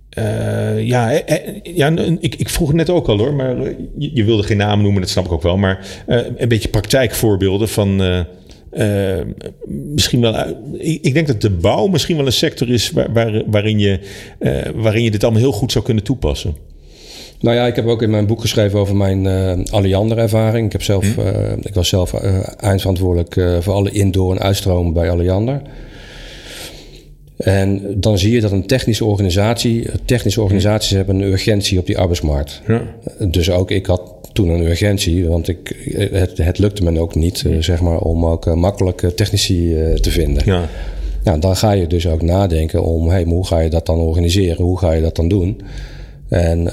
[0.09, 3.57] eh, ja, eh, eh, ja ik, ik vroeg het net ook al hoor, maar
[3.97, 5.57] je, je wilde geen namen noemen, dat snap ik ook wel.
[5.57, 6.03] Maar
[6.37, 8.25] een beetje praktijkvoorbeelden van.
[9.67, 10.35] misschien wel.
[10.73, 13.99] ik, ik denk dat de bouw misschien wel een sector is waar, waar, waarin, je,
[14.75, 16.55] waarin je dit allemaal heel goed zou kunnen toepassen.
[17.39, 20.65] Nou ja, ik heb ook in mijn boek geschreven over mijn eh Alliander-ervaring.
[20.65, 25.61] Ik, heb zelf, eh, ik was zelf eindverantwoordelijk voor alle indoor- en uitstromen bij Alliander.
[27.39, 31.97] En dan zie je dat een technische organisatie, technische organisaties hebben een urgentie op die
[31.97, 32.61] arbeidsmarkt.
[32.67, 32.81] Ja.
[33.29, 34.01] Dus ook ik had
[34.33, 35.75] toen een urgentie, want ik,
[36.11, 39.75] het, het lukte me ook niet, eh, zeg maar, om ook eh, makkelijk eh, technici
[40.01, 40.41] te vinden.
[40.45, 40.67] Ja.
[41.23, 44.65] Nou, dan ga je dus ook nadenken om, hey, hoe ga je dat dan organiseren?
[44.65, 45.61] Hoe ga je dat dan doen?
[46.29, 46.69] En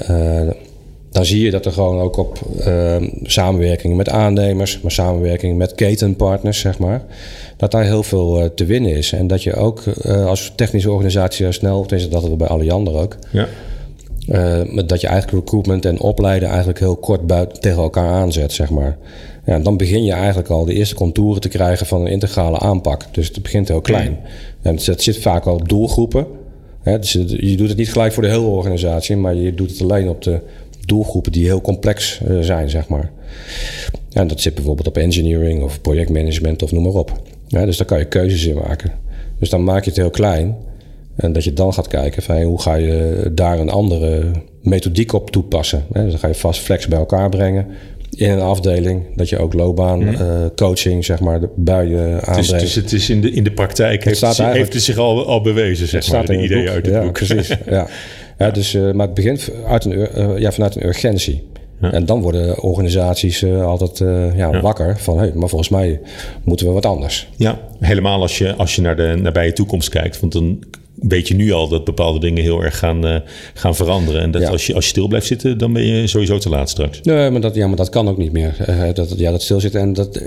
[1.11, 5.75] dan zie je dat er gewoon ook op uh, samenwerking met aannemers, maar samenwerking met
[5.75, 7.05] ketenpartners, zeg maar,
[7.57, 9.11] dat daar heel veel uh, te winnen is.
[9.11, 13.17] En dat je ook uh, als technische organisatie snel, tenminste dat we bij Alliander ook,
[13.31, 13.47] Ja.
[14.29, 18.69] uh, dat je eigenlijk recruitment en opleiden eigenlijk heel kort buiten tegen elkaar aanzet, zeg
[18.69, 18.97] maar.
[19.45, 23.05] Ja, dan begin je eigenlijk al de eerste contouren te krijgen van een integrale aanpak.
[23.11, 24.17] Dus het begint heel klein.
[24.61, 26.25] En het zit vaak al op doelgroepen.
[26.83, 30.09] Dus je doet het niet gelijk voor de hele organisatie, maar je doet het alleen
[30.09, 30.39] op de
[30.85, 33.11] doelgroepen die heel complex zijn, zeg maar.
[34.13, 37.11] En dat zit bijvoorbeeld op engineering of projectmanagement of noem maar op.
[37.47, 38.91] Ja, dus daar kan je keuzes in maken.
[39.39, 40.55] Dus dan maak je het heel klein.
[41.15, 44.31] En dat je dan gaat kijken van hey, hoe ga je daar een andere
[44.61, 45.85] methodiek op toepassen.
[45.91, 46.01] Hè?
[46.01, 47.65] Dus dan ga je vast flex bij elkaar brengen
[48.11, 49.03] in een afdeling.
[49.15, 50.07] Dat je ook loopbaan mm.
[50.07, 50.19] uh,
[50.55, 52.49] coaching zeg maar bij je aanbrengt.
[52.49, 55.25] Dus, dus het is in de, in de praktijk heeft het, heeft het zich al,
[55.25, 57.13] al bewezen, zeg maar, de idee uit het ja, boek.
[57.13, 57.87] Precies, ja.
[58.37, 61.43] ja dus, uh, maar het begint uit een, uh, ja, vanuit een urgentie.
[61.81, 61.91] Ja.
[61.91, 65.99] En dan worden organisaties uh, altijd uh, ja, ja, wakker van, hey, maar volgens mij
[66.43, 67.27] moeten we wat anders.
[67.35, 70.19] Ja, helemaal als je, als je naar de nabije toekomst kijkt.
[70.19, 70.63] Want dan
[70.95, 73.15] weet je nu al dat bepaalde dingen heel erg gaan, uh,
[73.53, 74.21] gaan veranderen.
[74.21, 74.49] En dat ja.
[74.49, 77.01] als, je, als je stil blijft zitten, dan ben je sowieso te laat straks.
[77.01, 78.55] Nee, maar dat, ja, maar dat kan ook niet meer.
[78.93, 80.21] dat, ja, dat stilzitten en dat,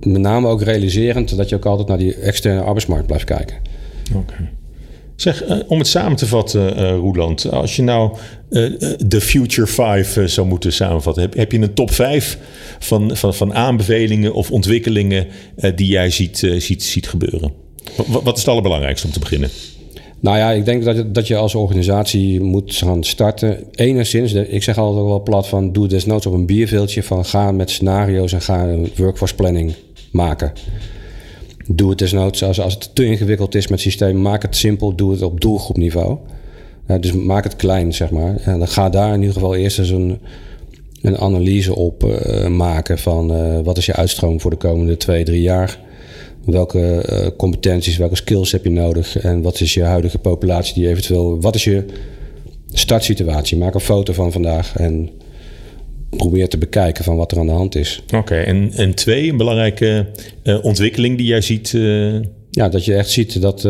[0.00, 3.56] met name ook realiserend dat je ook altijd naar die externe arbeidsmarkt blijft kijken.
[4.14, 4.18] Oké.
[4.18, 4.50] Okay.
[5.22, 7.50] Zeg, uh, om het samen te vatten, uh, Roeland.
[7.50, 8.16] Als je nou
[8.50, 8.70] uh,
[9.06, 11.22] de Future 5 zou moeten samenvatten.
[11.22, 12.38] Heb, heb, je een top 5
[12.78, 15.26] van, van, van aanbevelingen of ontwikkelingen
[15.74, 17.52] die jij ziet, ziet, ziet gebeuren?
[18.06, 19.50] Wat, wat is het allerbelangrijkste om te beginnen?
[20.20, 23.64] Nou ja, ik denk dat je, dat je als organisatie moet gaan starten.
[23.70, 25.72] Enigszins, ik zeg altijd wel plat van...
[25.72, 28.32] doe desnoods op een bierveeltje van ga met scenario's...
[28.32, 29.74] en ga een workforce planning
[30.10, 30.52] maken.
[31.74, 34.22] Doe het desnoods als, als het te ingewikkeld is met het systeem.
[34.22, 36.18] Maak het simpel, doe het op doelgroepniveau.
[36.86, 38.36] Uh, dus maak het klein, zeg maar.
[38.36, 40.18] En dan ga daar in ieder geval eerst eens een,
[41.02, 42.98] een analyse op uh, maken...
[42.98, 45.78] van uh, wat is je uitstroom voor de komende twee, drie jaar...
[46.44, 50.88] Welke uh, competenties, welke skills heb je nodig en wat is je huidige populatie die
[50.88, 51.40] eventueel.
[51.40, 51.84] Wat is je
[52.72, 53.56] startsituatie?
[53.56, 55.10] Maak een foto van vandaag en
[56.16, 58.02] probeer te bekijken van wat er aan de hand is.
[58.06, 60.06] Oké, okay, en, en twee, een belangrijke
[60.44, 61.72] uh, ontwikkeling die jij ziet.
[61.72, 62.14] Uh...
[62.50, 63.62] Ja, dat je echt ziet dat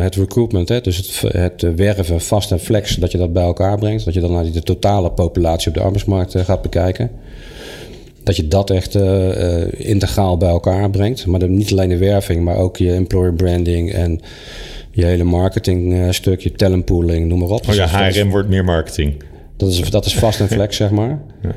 [0.00, 3.78] het recruitment, hè, dus het, het werven vast en flex, dat je dat bij elkaar
[3.78, 4.04] brengt.
[4.04, 7.10] Dat je dan naar de totale populatie op de arbeidsmarkt gaat bekijken
[8.22, 8.94] dat je dat echt
[9.76, 11.26] integraal bij elkaar brengt.
[11.26, 14.20] Maar dan niet alleen de werving, maar ook je employer branding en
[14.90, 17.68] je hele marketing uh, stuk, je talentpooling, noem maar op.
[17.68, 19.22] Oh ja, HRM wordt meer marketing.
[19.60, 21.22] Dat is, dat is vast en flex, zeg maar.
[21.42, 21.54] Ja.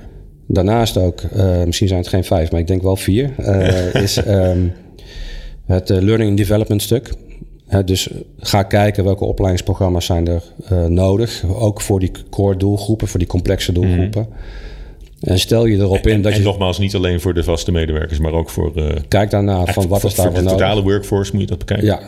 [0.47, 1.21] Daarnaast ook,
[1.65, 3.31] misschien zijn het geen vijf, maar ik denk wel vier,
[3.93, 4.73] is um,
[5.65, 7.13] het learning and development stuk.
[7.85, 10.43] dus ga kijken welke opleidingsprogramma's zijn er
[10.89, 11.43] nodig.
[11.55, 14.21] Ook voor die core doelgroepen, voor die complexe doelgroepen.
[14.21, 14.41] Mm -hmm.
[15.23, 16.43] En stel je erop in dat en je...
[16.43, 18.71] nogmaals, niet alleen voor de vaste medewerkers, maar ook voor...
[18.75, 21.85] Uh, Kijk daarna van wat is daar voor de totale workforce moet je dat bekijken.
[21.85, 21.99] Ja,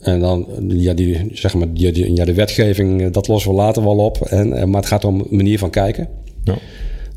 [0.00, 3.82] en dan, ja, die, zeg maar, die, die, ja, de wetgeving, dat lossen we later
[3.82, 4.20] wel op.
[4.20, 6.08] En, maar het gaat om manier van kijken.
[6.44, 6.54] Ja.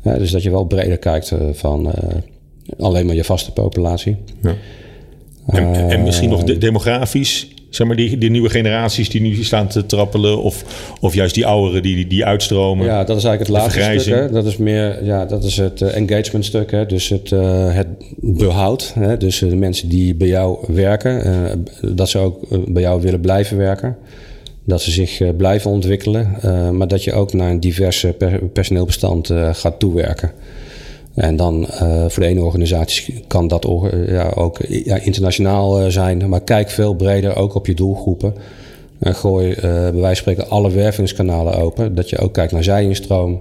[0.02, 1.92] Ja, dus dat je wel breder kijkt uh, van uh,
[2.78, 4.16] alleen maar je vaste populatie.
[4.42, 4.54] Ja.
[5.46, 9.68] En, en misschien nog de, demografisch zeg maar, die, die nieuwe generaties die nu staan
[9.68, 10.64] te trappelen, of,
[11.00, 12.86] of juist die ouderen die, die, die uitstromen?
[12.86, 14.14] Ja, dat is eigenlijk het laatste stuk.
[14.14, 14.30] Hè?
[14.30, 16.86] Dat is meer, ja, dat is het uh, engagement stuk, hè?
[16.86, 17.86] dus het, uh, het
[18.20, 18.92] behoud.
[18.94, 19.16] Hè?
[19.16, 22.38] Dus uh, de mensen die bij jou werken, dat ze ook
[22.72, 23.96] bij jou willen blijven werken.
[24.64, 26.36] Dat ze zich blijven ontwikkelen,
[26.76, 30.30] maar dat je ook naar een divers per personeelbestand gaat toewerken.
[31.14, 33.66] En dan uh, voor de ene organisatie kan dat
[34.06, 36.28] ja, ook ja, internationaal uh, zijn.
[36.28, 38.34] Maar kijk veel breder ook op je doelgroepen.
[38.98, 41.94] En gooi uh, bij wijze van spreken alle wervingskanalen open.
[41.94, 43.40] Dat je ook kijkt naar zijinstroom.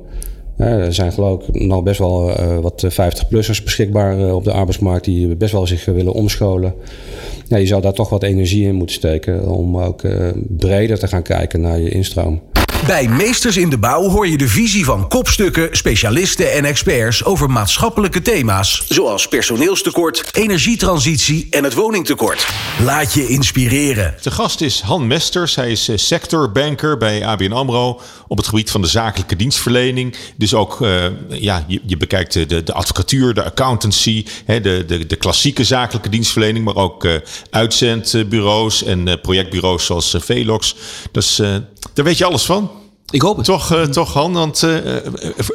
[0.58, 2.32] er zijn geloof ik nog best wel
[2.62, 5.06] wat 50-plussers beschikbaar op de arbeidsmarkt...
[5.06, 6.74] die best wel zich willen omscholen.
[7.48, 9.50] Je zou daar toch wat energie in moeten steken...
[9.50, 10.02] om ook
[10.58, 12.42] breder te gaan kijken naar je instroom.
[12.86, 17.50] Bij Meesters in de Bouw hoor je de visie van kopstukken, specialisten en experts over
[17.50, 18.84] maatschappelijke thema's.
[18.88, 22.48] Zoals personeelstekort, energietransitie en het woningtekort.
[22.84, 24.16] Laat je inspireren.
[24.22, 25.56] De gast is Han Mesters.
[25.56, 30.16] Hij is eh, sectorbanker bij ABN AMRO op het gebied van de zakelijke dienstverlening.
[30.38, 35.08] Dus ook, uh, ja, je, je bekijkt de, de advocatuur, de accountancy, hè, de, de,
[35.08, 37.14] de klassieke zakelijke dienstverlening, maar ook uh,
[37.50, 40.76] uitzendbureaus en uh, projectbureaus zoals Velox.
[41.12, 41.36] Dus
[41.94, 42.71] daar weet je alles van.
[43.12, 43.46] Ik hoop het.
[43.46, 44.78] Toch, uh, toch Han, want uh,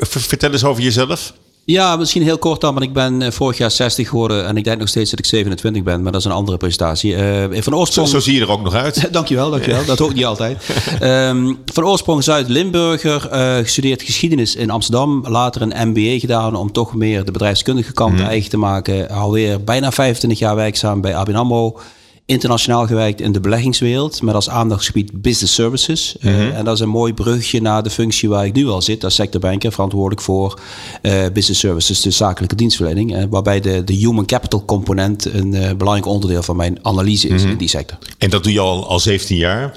[0.00, 1.32] vertel eens over jezelf.
[1.66, 4.78] Ja, misschien heel kort dan, want ik ben vorig jaar 60 geworden en ik denk
[4.78, 7.12] nog steeds dat ik 27 ben, maar dat is een andere presentatie.
[7.12, 8.08] Uh, van oorsprong...
[8.08, 9.08] Zo, zo, zie je er ook nog uit.
[9.12, 9.84] dankjewel, dankjewel.
[9.84, 10.62] dat hoort niet altijd.
[11.02, 16.94] um, van oorsprong Zuid-Limburger, uh, gestudeerd geschiedenis in Amsterdam, later een MBA gedaan om toch
[16.94, 18.24] meer de bedrijfskundige kant mm.
[18.24, 19.08] eigen te maken.
[19.08, 21.80] Alweer bijna 25 jaar werkzaam bij ABN AMRO
[22.26, 26.16] internationaal gewerkt in de beleggingswereld, met als aandachtsgebied business services.
[26.20, 26.40] Mm -hmm.
[26.40, 29.04] uh, en dat is een mooi brugje naar de functie waar ik nu al zit,
[29.04, 30.60] als sectorbanker, verantwoordelijk voor
[31.02, 36.06] uh, business services, de zakelijke dienstverlening, uh, waarbij de, de human capital component een belangrijk
[36.06, 37.50] onderdeel van mijn analyse is mm -hmm.
[37.50, 37.98] in die sector.
[38.18, 39.76] En dat doe je al, al 17 jaar?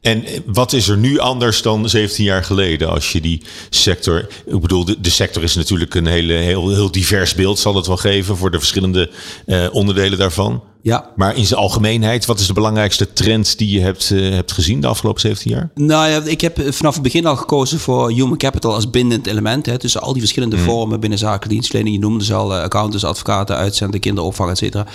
[0.00, 4.28] En wat is er nu anders dan 17 jaar geleden als je die sector.
[4.46, 7.86] Ik bedoel, de, de sector is natuurlijk een hele, heel, heel divers beeld, zal het
[7.86, 9.10] wel geven voor de verschillende
[9.72, 10.62] onderdelen daarvan.
[10.82, 11.10] Ja.
[11.16, 14.80] Maar in zijn algemeenheid, wat is de belangrijkste trend die je hebt, uh, hebt gezien
[14.80, 15.70] de afgelopen 17 jaar?
[15.74, 19.66] Nou ja, ik heb vanaf het begin al gekozen voor human capital als bindend element.
[19.66, 20.62] Hè, tussen al die verschillende mm.
[20.62, 21.96] vormen binnen zakelijke dienstverlening.
[21.96, 24.86] Je noemde ze al uh, accountants, advocaten, uitzenden, kinderopvang, et cetera.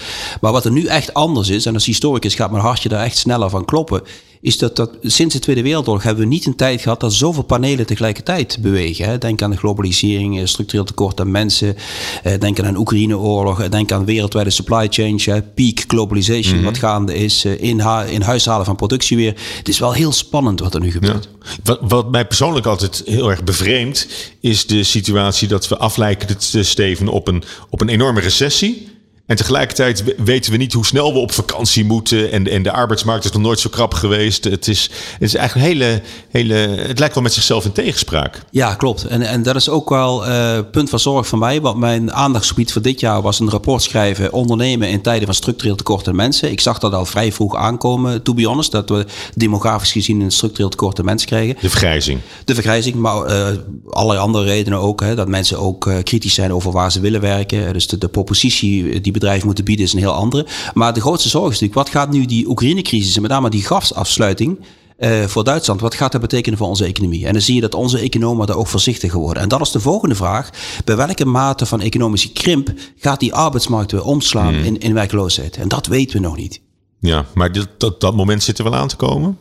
[0.42, 3.18] Maar wat er nu echt anders is, en als historicus gaat mijn hartje daar echt
[3.18, 4.02] sneller van kloppen
[4.44, 7.44] is dat, dat sinds de Tweede Wereldoorlog hebben we niet een tijd gehad dat zoveel
[7.44, 9.06] panelen tegelijkertijd bewegen.
[9.06, 9.18] Hè.
[9.18, 11.76] Denk aan de globalisering, structureel tekort aan mensen.
[12.24, 13.70] Eh, denk aan een Oekraïne-oorlog.
[13.70, 15.42] Denk aan wereldwijde supply chains, hè.
[15.42, 16.66] peak globalization, mm -hmm.
[16.66, 17.46] wat gaande is.
[17.46, 17.80] In,
[18.10, 19.36] in huis halen van productie weer.
[19.58, 21.30] Het is wel heel spannend wat er nu gebeurt.
[21.42, 21.50] Ja.
[21.64, 24.08] Wat, wat mij persoonlijk altijd heel erg bevreemdt,
[24.40, 28.93] is de situatie dat we aflijken te steven op een, op een enorme recessie.
[29.26, 32.32] En tegelijkertijd weten we niet hoe snel we op vakantie moeten.
[32.32, 34.44] En, en de arbeidsmarkt is nog nooit zo krap geweest.
[34.44, 36.54] Het is, het is eigenlijk een hele, hele.
[36.82, 38.42] Het lijkt wel met zichzelf in tegenspraak.
[38.52, 39.06] Ja, klopt.
[39.06, 41.62] En, en dat is ook wel uh, punt van zorg voor mij.
[41.62, 44.34] Want mijn aandachtsgebied voor dit jaar was een rapport schrijven.
[44.34, 46.52] Ondernemen in tijden van structureel tekort aan mensen.
[46.52, 48.72] Ik zag dat al vrij vroeg aankomen, to be honest.
[48.72, 49.06] Dat we
[49.36, 51.56] demografisch gezien een structureel tekort aan mensen krijgen.
[51.62, 52.20] De vergrijzing.
[52.46, 53.48] De vergrijzing, maar uh,
[53.90, 55.02] allerlei andere redenen ook.
[55.02, 57.74] Hè, dat mensen ook uh, kritisch zijn over waar ze willen werken.
[57.74, 60.46] Dus de, de propositie die bedrijven moeten bieden is een heel andere.
[60.74, 63.64] Maar de grootste zorg is natuurlijk, wat gaat nu die Oekraïne-crisis en met name die
[63.64, 64.60] gasafsluiting
[65.00, 67.26] uh, voor Duitsland, wat gaat dat betekenen voor onze economie?
[67.26, 69.44] En dan zie je dat onze economen daar ook voorzichtiger worden.
[69.44, 70.50] En dat is de volgende vraag.
[70.86, 74.64] Bij welke mate van economische krimp gaat die arbeidsmarkt weer omslaan hmm.
[74.64, 75.58] in, in werkloosheid?
[75.58, 76.62] En dat weten we nog niet.
[77.06, 79.38] Ja, maar dit, dat, dat moment zit er wel aan te komen?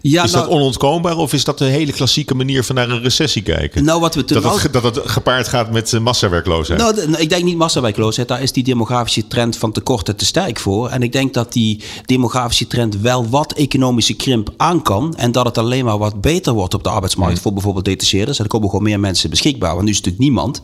[0.00, 3.02] Ja, is nou, dat onontkoombaar of is dat de hele klassieke manier van naar een
[3.02, 3.84] recessie kijken?
[3.84, 6.80] Nou, wat we dat, het, dat het gepaard gaat met massawerkloosheid?
[6.80, 8.28] Nou, de, ik denk niet massawerkloosheid.
[8.28, 10.88] Daar is die demografische trend van tekorten te sterk voor.
[10.88, 15.16] En ik denk dat die demografische trend wel wat economische krimp aan kan.
[15.16, 17.42] En dat het alleen maar wat beter wordt op de arbeidsmarkt hmm.
[17.42, 18.38] voor bijvoorbeeld detacheerders.
[18.38, 20.60] Er komen gewoon meer mensen beschikbaar, want nu is het natuurlijk niemand.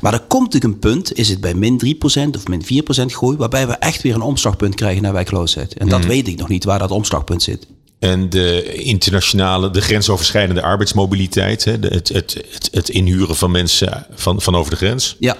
[0.00, 1.98] Maar er komt natuurlijk een punt, is het bij min 3%
[2.36, 5.80] of min 4% groei, waarbij we echt weer een omslagpunt krijgen naar werkloosheid.
[5.82, 6.08] En dat mm.
[6.08, 7.66] weet ik nog niet waar dat omslagpunt zit.
[7.98, 14.40] En de internationale, de grensoverschrijdende arbeidsmobiliteit, hè, het, het, het, het inhuren van mensen van,
[14.40, 15.16] van over de grens.
[15.18, 15.36] Ja.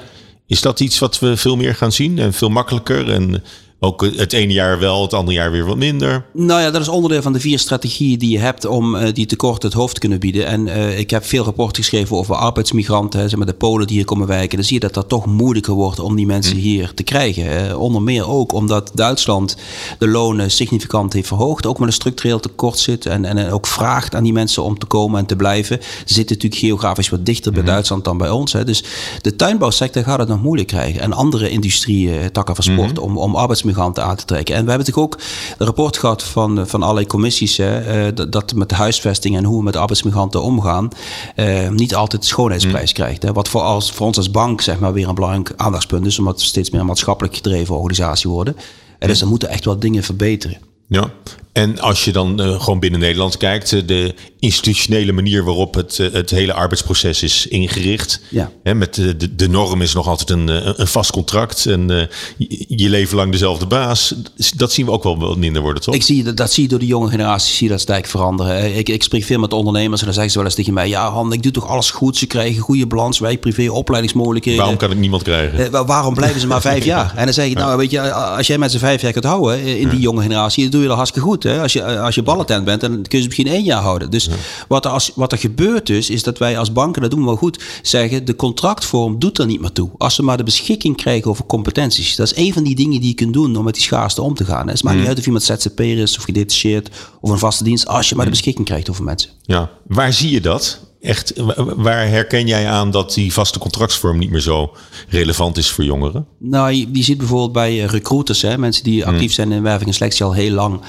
[0.47, 3.11] Is dat iets wat we veel meer gaan zien en veel makkelijker?
[3.11, 3.45] En
[3.85, 6.25] ook het ene jaar wel, het andere jaar weer wat minder.
[6.33, 9.27] Nou ja, dat is onderdeel van de vier strategieën die je hebt om uh, die
[9.27, 10.47] tekort het hoofd te kunnen bieden.
[10.47, 14.05] En uh, ik heb veel rapporten geschreven over arbeidsmigranten, zeg maar de Polen die hier
[14.05, 14.57] komen werken.
[14.57, 16.61] Dan zie je dat dat toch moeilijker wordt om die mensen hm.
[16.61, 17.69] hier te krijgen.
[17.69, 19.57] Uh, onder meer ook omdat Duitsland
[19.99, 21.67] de lonen significant heeft verhoogd.
[21.67, 24.87] Ook met een structureel tekort zit en, en ook vraagt aan die mensen om te
[24.87, 25.79] komen en te blijven.
[25.83, 27.67] Ze zitten natuurlijk geografisch wat dichter bij hm.
[27.67, 28.53] Duitsland dan bij ons.
[28.53, 28.65] Hè.
[28.65, 28.85] Dus
[29.21, 31.01] de tuinbouwsector gaat het nog moeilijk krijgen.
[31.01, 33.03] En andere industrie takken van sport hm.
[33.03, 34.55] om, om arbeidsmigranten migranten aan te trekken.
[34.55, 35.21] En we hebben natuurlijk ook
[35.59, 39.57] een rapport gehad van, van allerlei commissies, hè, uh, dat met de huisvesting en hoe
[39.59, 40.89] we met arbeidsmigranten omgaan,
[41.37, 42.95] uh, niet altijd de schoonheidsprijs mm.
[42.95, 43.23] krijgt.
[43.23, 43.33] Hè.
[43.33, 46.41] Wat voor, als, voor ons als bank zeg maar, weer een belangrijk aandachtspunt is, omdat
[46.41, 48.57] we steeds meer een maatschappelijk gedreven organisatie worden.
[48.99, 50.59] En dus er moeten echt wel dingen verbeteren.
[50.87, 51.11] Ja,
[51.53, 55.99] en als je dan uh, gewoon binnen Nederland kijkt, uh, de institutionele manier waarop het,
[55.99, 58.21] uh, het hele arbeidsproces is ingericht.
[58.29, 58.51] Ja.
[58.63, 62.89] Hè, met de, de norm is nog altijd een, een vast contract en je, je
[62.89, 64.15] leven lang dezelfde baas.
[64.57, 65.95] Dat zien we ook wel wat minder worden, toch?
[65.95, 68.77] Ik zie dat, dat zie je door de jonge generatie, zie je dat sterk veranderen.
[68.77, 71.11] Ik, ik spreek veel met ondernemers en dan zeggen ze wel eens tegen mij: Ja,
[71.11, 72.17] Han, ik doe toch alles goed.
[72.17, 74.61] Ze krijgen goede balans, wij privé, opleidingsmogelijkheden.
[74.61, 75.87] Waarom kan ik niemand krijgen?
[75.87, 77.13] waarom blijven ze maar vijf jaar?
[77.17, 79.79] En dan zeg ik: Nou, weet je, als jij met ze vijf jaar kunt houden
[79.79, 81.42] in die jonge generatie, dan doe je dat hartstikke goed.
[81.43, 81.53] Goed.
[81.53, 81.63] Hè?
[81.63, 84.11] Als, je, als je ballentent bent, dan kun je ze misschien één jaar houden.
[84.11, 84.29] Dus
[84.69, 87.27] wat, er als, wat er gebeurt dus, is dat wij als banken, dat doen we
[87.27, 89.91] wel goed, zeggen de contractvorm doet er niet meer toe.
[89.99, 92.17] Als ze maar de beschikking krijgen over competenties.
[92.17, 94.35] Dat is een van die dingen die je kunt doen om met die schaarste om
[94.35, 94.69] te gaan.
[94.69, 96.89] Het maakt niet uit of iemand ZZP'er is of gedetacheerd
[97.21, 97.87] of een vaste dienst.
[97.87, 99.31] Als je maar de beschikking krijgt over mensen.
[99.43, 100.81] Ja, waar zie je dat?
[101.03, 101.33] Echt,
[101.77, 104.73] waar herken jij aan dat die vaste contractsvorm niet meer zo
[105.09, 106.27] relevant is voor jongeren?
[106.39, 109.89] Nou, je, je ziet bijvoorbeeld bij eh, recruiters, hè, mensen die actief zijn in werving
[109.89, 110.81] en selectie al heel lang.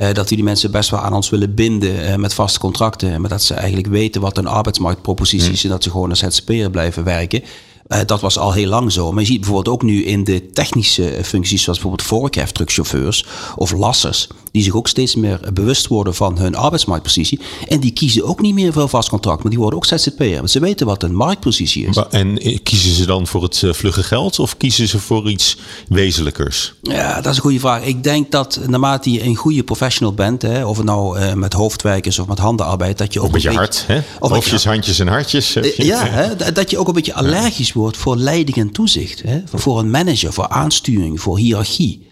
[0.00, 3.20] Eh, dat die die mensen best wel aan ons willen binden eh, met vaste contracten.
[3.20, 5.64] Maar dat ze eigenlijk weten wat hun arbeidsmarktpropositie is.
[5.64, 7.42] En dat ze gewoon als ZZP'er blijven werken.
[7.86, 9.12] Eh, dat was al heel lang zo.
[9.12, 14.28] Maar je ziet bijvoorbeeld ook nu in de technische functies, zoals bijvoorbeeld vorkheftruckchauffeurs of lassers,
[14.52, 17.40] die zich ook steeds meer bewust worden van hun arbeidsmarktpositie.
[17.68, 20.36] En die kiezen ook niet meer voor een vast contract, maar die worden ook ZZP'er.
[20.36, 21.96] Want ze weten wat hun marktpositie is.
[22.10, 25.56] En eh, kiezen ze dan voor het eh, vlugge geld of kiezen ze voor iets
[25.88, 26.74] wezenlijkers?
[26.82, 27.82] Ja, dat is een goede vraag.
[27.84, 31.52] Ik denk dat naarmate je een goede professional bent, hè, of het nou eh, met
[31.52, 33.98] hoofdwerk is of met handenarbeid, dat je ook Of met je een hart, beetje, hè?
[33.98, 35.52] Of met je- Hoofdjes, handjes en hartjes.
[35.76, 39.22] Ja, hè, dat je ook een beetje allergisch wordt voor leiding en toezicht.
[39.22, 39.40] Hè?
[39.54, 42.08] Voor een manager, voor aansturing, voor hiërarchie.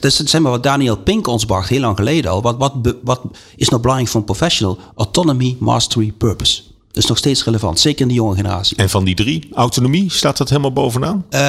[0.00, 2.42] Dat zeg maar wat Daniel Pink ons bracht heel lang geleden al.
[2.42, 3.20] Wat, wat, wat
[3.56, 4.78] is nou belangrijk een professional?
[4.94, 6.62] Autonomy, mastery, purpose.
[6.94, 8.76] Dat is nog steeds relevant, zeker in de jonge generatie.
[8.76, 11.24] En van die drie, autonomie, staat dat helemaal bovenaan?
[11.30, 11.40] Eh,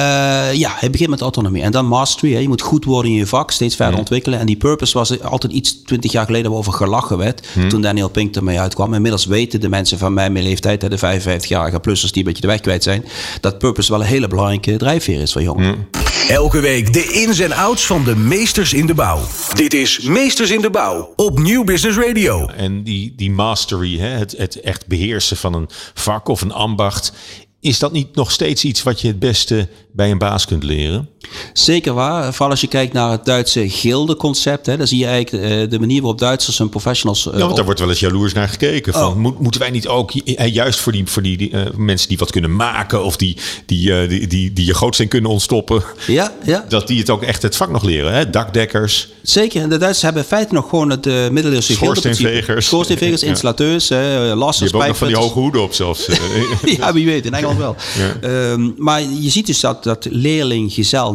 [0.52, 1.62] ja, hij begint met autonomie.
[1.62, 2.32] En dan mastery.
[2.32, 2.38] Hè.
[2.38, 4.38] Je moet goed worden in je vak, steeds verder ontwikkelen.
[4.38, 7.48] En die purpose was altijd iets twintig jaar geleden waarover gelachen werd.
[7.68, 8.94] Toen Daniel Pink ermee uitkwam.
[8.94, 12.46] Inmiddels weten de mensen van mij, mijn leeftijd, hè, de 55-jarige plussers die een beetje
[12.46, 13.04] de weg kwijt zijn,
[13.40, 15.86] dat purpose wel een hele belangrijke drijfveer is voor jongeren.
[16.28, 19.20] Elke week de ins en outs van de meesters in de bouw.
[19.54, 22.46] Dit is Meesters in de Bouw op Nieuw Business Radio.
[22.46, 27.12] En die, die mastery, hè, het, het echt beheersen van een vak of een ambacht.
[27.60, 31.08] Is dat niet nog steeds iets wat je het beste bij een baas kunt leren?
[31.52, 32.30] Zeker waar.
[32.32, 34.66] Vooral als je kijkt naar het Duitse gildeconcept.
[34.66, 37.26] Hè, dan zie je eigenlijk eh, de manier waarop Duitsers hun professionals...
[37.26, 38.92] eh, Ja, want daar wordt wel eens jaloers naar gekeken.
[38.92, 39.14] Van, Oh.
[39.16, 42.30] moet- moeten wij niet ook, eh, juist voor die, voor die, die, mensen die wat
[42.30, 43.04] kunnen maken...
[43.04, 43.36] of die,
[43.66, 45.82] die, eh, die, die, die je gootsteen kunnen ontstoppen...
[46.06, 46.64] Ja, ja.
[46.68, 48.12] dat die het ook echt het vak nog leren.
[48.12, 48.30] Hè?
[48.30, 49.62] Dakdekkers, Zeker.
[49.62, 52.66] En de Duitsers hebben in feite nog gewoon het uh, middeleeuwse Schoorsteenvegers.
[52.66, 53.26] Schoorsteenvegers, Ja.
[53.28, 56.06] installateurs, je lassers, hebt ook nog van die hoge hoeden op zelfs.
[56.78, 57.76] ja, wie weet, in Engeland wel.
[58.20, 60.06] Ehm, maar je ziet dus dat, dat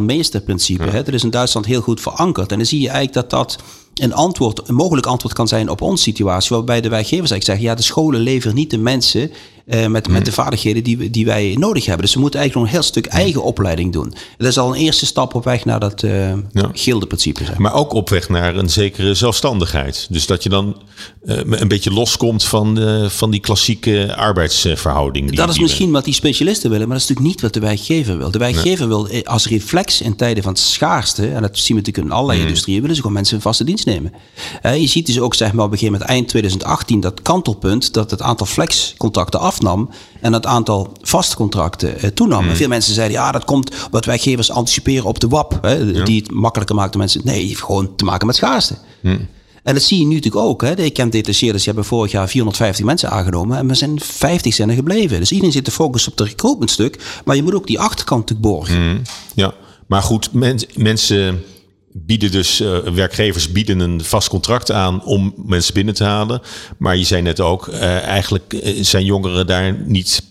[0.05, 2.51] leerling-gezel-meesterprincipe, hè, dat is in Duitsland heel goed verankerd.
[2.51, 5.81] En dan zie je eigenlijk dat dat een antwoord, een mogelijk antwoord kan zijn op
[5.81, 6.55] onze situatie.
[6.55, 9.31] Waarbij de werkgevers eigenlijk zeggen, ja, de scholen leveren niet de mensen
[9.71, 12.05] eh, met, met de vaardigheden die, die wij nodig hebben.
[12.05, 14.13] Dus we moeten eigenlijk nog een heel stuk eigen opleiding doen.
[14.37, 16.69] Dat is al een eerste stap op weg naar dat eh Ja.
[16.73, 17.45] gildeprincipe.
[17.45, 17.73] Zeg maar.
[17.73, 20.07] Ook op weg naar een zekere zelfstandigheid.
[20.09, 20.81] Dus dat je dan
[21.25, 22.79] eh, een beetje loskomt van,
[23.09, 25.27] van die klassieke arbeidsverhouding.
[25.27, 27.53] Die, Dat is we- misschien wat die specialisten willen, maar dat is natuurlijk niet wat
[27.61, 28.31] de werkgever wil.
[28.31, 32.11] De werkgever wil als reflex in tijden van schaarste, en dat zien we natuurlijk in
[32.13, 34.13] allerlei industrieën, willen ze gewoon mensen in vaste dienst nemen.
[34.63, 38.11] Je ziet dus ook zeg maar op een gegeven moment eind 2018 dat kantelpunt dat
[38.11, 39.89] het aantal flexcontracten afnam
[40.21, 42.49] en het aantal vaste contracten eh, toenam.
[42.49, 46.21] En veel mensen zeiden ja dat komt omdat werkgevers anticiperen op de WAP, hè, die
[46.21, 47.21] het makkelijker maakt om mensen.
[47.23, 48.75] Nee, het heeft gewoon te maken met schaarste.
[49.63, 50.61] En dat zie je nu natuurlijk ook.
[50.61, 50.75] Hè.
[50.75, 53.57] Ik ken detacheerders, die hebben vorig jaar 450 mensen aangenomen.
[53.57, 55.19] En we zijn 50 zijn er gebleven.
[55.19, 57.21] Dus iedereen zit te focussen op het recruitmentstuk.
[57.25, 58.75] Maar je moet ook die achterkant natuurlijk borgen.
[59.35, 59.53] Ja,
[59.87, 61.43] maar goed, men- mensen
[61.93, 66.41] bieden dus, eh, werkgevers bieden een vast contract aan om mensen binnen te halen.
[66.77, 70.29] Maar je zei net ook, eh, eigenlijk eh, zijn jongeren daar niet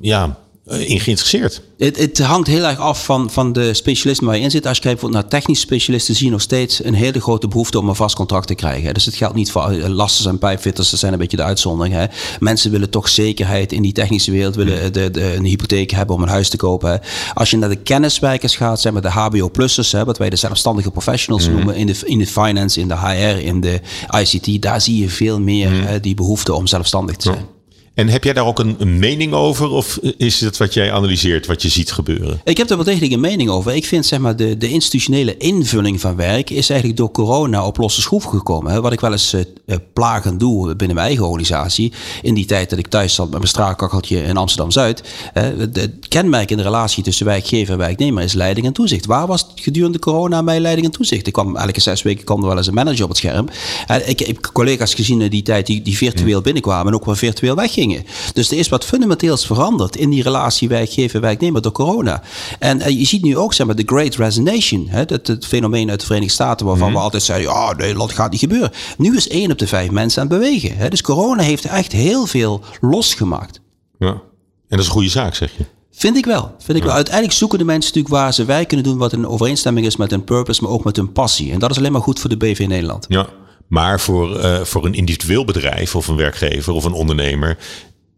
[0.00, 1.62] ja, in geïnteresseerd.
[1.78, 4.66] Het, het hangt heel erg af van, van de specialisten waar je in zit.
[4.66, 7.78] Als je kijkt bijvoorbeeld naar technische specialisten, zie je nog steeds een hele grote behoefte
[7.78, 8.94] om een vast contract te krijgen.
[8.94, 11.94] Dus het geldt niet voor eh, lassers en pijpfitters, dat zijn een beetje de uitzondering.
[11.94, 12.06] Hè.
[12.38, 16.22] Mensen willen toch zekerheid in die technische wereld, willen de, de, een hypotheek hebben om
[16.22, 16.90] een huis te kopen.
[16.90, 16.96] Hè.
[17.34, 21.48] Als je naar de kenniswerkers gaat, zijn we de HBO-plussers, wat wij de zelfstandige professionals
[21.48, 23.80] noemen, in de, in de finance, in de HR, in de
[24.20, 24.62] ICT.
[24.62, 27.57] Daar zie je veel meer hè, die behoefte om zelfstandig te zijn.
[27.98, 29.70] En heb jij daar ook een, een mening over?
[29.70, 32.40] Of is het wat jij analyseert, wat je ziet gebeuren?
[32.44, 33.74] Ik heb daar wel degelijk een mening over.
[33.74, 37.76] Ik vind zeg maar, de, de institutionele invulling van werk is eigenlijk door corona op
[37.76, 38.72] losse schroef gekomen.
[38.72, 38.80] Hè.
[38.80, 41.92] Wat ik wel eens eh, eh, plagend doe binnen mijn eigen organisatie.
[42.22, 45.02] In die tijd dat ik thuis zat met mijn straakkacheltje in Amsterdam-Zuid.
[45.32, 49.06] hè, de kenmerkende relatie tussen werkgever en werknemer is leiding en toezicht.
[49.06, 51.26] Waar was het gedurende corona mijn leiding en toezicht?
[51.26, 53.48] Ik kwam elke zes weken kwam er wel eens een manager op het scherm.
[53.86, 57.14] En ik heb collega's gezien in die tijd die, die virtueel binnenkwamen en ook wel
[57.14, 57.87] virtueel weggingen.
[58.32, 62.22] Dus er is wat fundamenteels veranderd in die relatie werkgever-werknemer door corona.
[62.58, 64.86] En eh, je ziet nu ook zeg maar, de Great Resignation.
[64.88, 68.12] Hè, dat het fenomeen uit de Verenigde Staten waarvan we altijd zeiden, ja, nee, dat
[68.12, 68.70] gaat niet gebeuren.
[68.98, 70.76] Nu is één op de vijf mensen aan het bewegen.
[70.76, 70.88] Hè.
[70.88, 73.60] Dus corona heeft echt heel veel losgemaakt.
[73.98, 74.08] Ja.
[74.08, 75.64] En dat is een goede zaak, zeg je.
[75.90, 76.54] Vind ik wel.
[76.58, 76.92] Vind ik wel.
[76.92, 80.10] Uiteindelijk zoeken de mensen natuurlijk waar ze werk kunnen doen wat in overeenstemming is met
[80.10, 81.52] hun purpose, maar ook met hun passie.
[81.52, 83.04] En dat is alleen maar goed voor de BV Nederland.
[83.08, 83.28] Ja.
[83.68, 87.58] Maar voor, uh, voor een individueel bedrijf of een werkgever of een ondernemer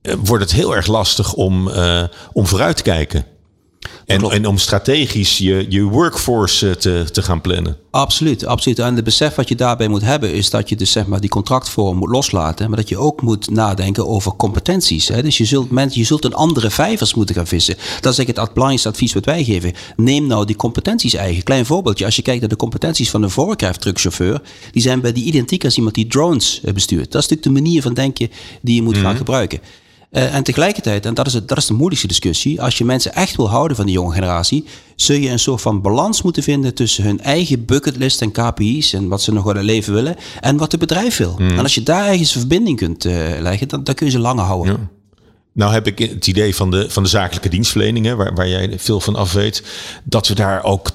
[0.02, 3.24] uh, wordt het heel erg lastig om, uh, om vooruit te kijken.
[4.06, 7.76] En, en, om strategisch je, je workforce te, te gaan plannen.
[7.90, 8.78] Absoluut, absoluut.
[8.78, 11.30] En het besef wat je daarbij moet hebben is dat je dus zeg maar die
[11.30, 12.68] contractvorm moet loslaten.
[12.68, 15.08] Maar dat je ook moet nadenken over competenties.
[15.08, 15.22] Hè.
[15.22, 17.74] Dus je zult, mensen, je zult een andere vijvers moeten gaan vissen.
[17.74, 19.72] Dat is eigenlijk het belangrijkste advies wat wij geven.
[19.96, 21.42] Neem nou die competenties eigen.
[21.42, 22.04] Klein voorbeeldje.
[22.04, 24.40] Als je kijkt naar de competenties van een truckchauffeur.
[24.72, 27.12] Die zijn bij die identiek als iemand die drones eh, bestuurt.
[27.12, 28.30] Dat is natuurlijk de manier van denken
[28.62, 29.60] die je moet gaan gebruiken.
[30.12, 33.14] Uh, en tegelijkertijd, en dat is, het, dat is de moeilijkste discussie, als je mensen
[33.14, 34.64] echt wil houden van de jonge generatie,
[34.96, 39.08] zul je een soort van balans moeten vinden tussen hun eigen bucketlist en KPI's en
[39.08, 41.36] wat ze nog willen leven willen en wat het bedrijf wil.
[41.38, 44.18] En als je daar ergens een verbinding kunt uh, leggen, dan, dan kun je ze
[44.18, 44.72] langer houden.
[44.72, 44.88] Ja.
[45.52, 49.00] Nou heb ik het idee van de, van de zakelijke dienstverleningen, waar, waar jij veel
[49.00, 49.62] van af weet,
[50.04, 50.90] dat we daar ook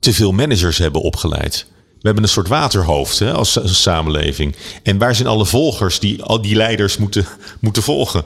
[0.00, 1.66] te veel managers hebben opgeleid.
[1.70, 4.56] We hebben een soort waterhoofd hè, als, als samenleving.
[4.82, 7.26] En waar zijn alle volgers die al die leiders moeten,
[7.60, 8.24] moeten volgen?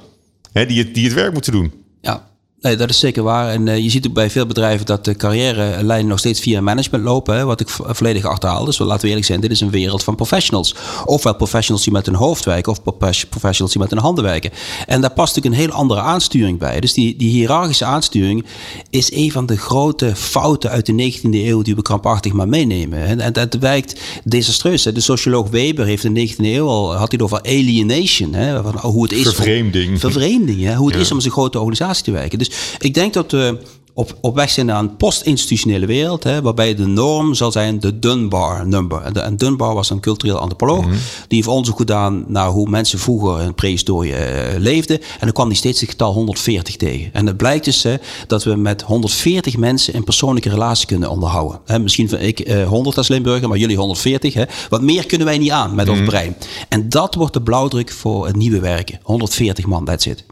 [0.57, 1.73] Hè, die, het, die het werk moeten doen.
[2.61, 3.49] Nee, dat is zeker waar.
[3.49, 7.05] En uh, je ziet ook bij veel bedrijven dat de carrière-lijnen nog steeds via management
[7.05, 7.37] lopen.
[7.37, 8.65] Hè, wat ik volledig achterhaal.
[8.65, 10.75] Dus laten we eerlijk zijn, dit is een wereld van professionals.
[11.05, 12.83] Ofwel professionals die met hun hoofd werken, of
[13.29, 14.51] professionals die met hun handen werken.
[14.87, 16.81] En daar past natuurlijk een heel andere aansturing bij.
[16.81, 18.45] Dus die, die hiërarchische aansturing
[18.91, 23.05] is een van de grote fouten uit de 19e eeuw die we krampachtig maar meenemen.
[23.05, 24.85] En, en dat werkt desastreus.
[24.85, 24.93] Hè.
[24.93, 28.33] De socioloog Weber heeft in de 19e eeuw al had hij het over alienation.
[28.33, 29.23] Hè, van hoe het is.
[29.23, 30.01] Vervreemding.
[30.01, 32.39] vervreemding, hè, hoe het is om zo'n grote organisatie te werken.
[32.39, 33.59] Dus ik denk dat we
[33.97, 37.99] op, op weg zijn naar een post-institutionele wereld, hè, waarbij de norm zal zijn de
[37.99, 39.03] Dunbar number.
[39.03, 40.91] En, Dunbar was een cultureel antropoloog, mhm.
[41.29, 44.19] die heeft onderzoek gedaan naar hoe mensen vroeger in prehistorie uh,
[44.59, 45.01] leefden.
[45.01, 47.13] En dan kwam die steeds het getal 140 tegen.
[47.13, 47.95] En het blijkt dus hè,
[48.27, 51.61] dat we met 140 mensen een persoonlijke relatie kunnen onderhouden.
[51.65, 54.35] Hè, misschien van ik uh, 100 als Limburger, maar jullie 140.
[54.35, 54.45] Hè.
[54.69, 56.09] Wat meer kunnen wij niet aan met ons mhm.
[56.09, 56.37] brein.
[56.69, 58.99] En dat wordt de blauwdruk voor het nieuwe werken.
[59.03, 60.25] 140 man, that's it.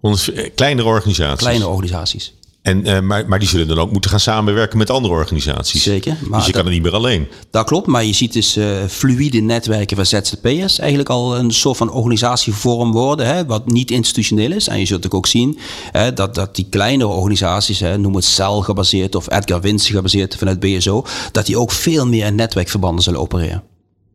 [0.00, 1.46] Eh, kleinere organisaties.
[1.46, 2.32] Kleine organisaties.
[2.62, 5.82] En, uh, maar, maar die zullen dan ook moeten gaan samenwerken met andere organisaties.
[5.82, 6.16] Zeker.
[6.28, 7.28] Maar dus je kan er niet meer alleen.
[7.50, 11.76] Dat klopt, maar je ziet dus uh, fluïde netwerken van ZZP'ers eigenlijk al een soort
[11.76, 14.68] van organisatievorm worden, hè, wat niet institutioneel is.
[14.68, 15.58] En je zult ook zien
[15.92, 20.36] hè, dat, dat die kleinere organisaties, hè, noem het Cel gebaseerd of Edgar Winsen gebaseerd
[20.36, 23.62] vanuit BSO, dat die ook veel meer in netwerkverbanden zullen opereren.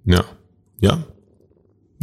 [0.04, 0.26] Ja,
[0.80, 1.06] ja.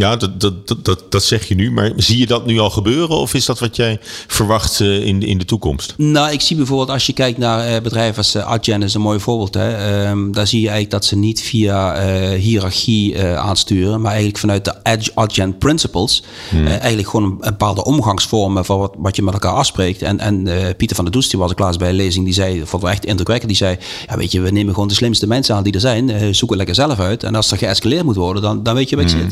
[0.01, 1.70] Ja, dat, dat, dat, dat zeg je nu.
[1.70, 3.16] Maar zie je dat nu al gebeuren?
[3.16, 5.94] Of is dat wat jij verwacht uh, in, in de toekomst?
[5.96, 9.01] Nou, ik zie bijvoorbeeld als je kijkt naar uh, bedrijven als uh, Adyen, is een
[9.01, 9.55] mooi voorbeeld.
[9.55, 10.09] Hè?
[10.11, 14.84] Um, daar zie je eigenlijk dat ze niet via hiërarchie aansturen, maar eigenlijk vanuit de
[15.14, 16.22] Adyen Principles.
[16.51, 16.66] Hmm.
[16.66, 20.03] eigenlijk gewoon een, bepaalde omgangsvormen van wat, wat je met elkaar afspreekt.
[20.03, 20.42] En, en
[20.76, 22.90] Pieter van der Doest, die was ik laatst bij een lezing, die zei, vond wel
[22.90, 23.76] echt indrukwekkend, die zei,
[24.07, 26.59] ja weet je, we nemen gewoon de slimste mensen aan die er zijn, zoek het
[26.59, 27.22] lekker zelf uit.
[27.22, 29.28] En als er geëscaleerd moet worden, dan, dan weet je wat je hmm.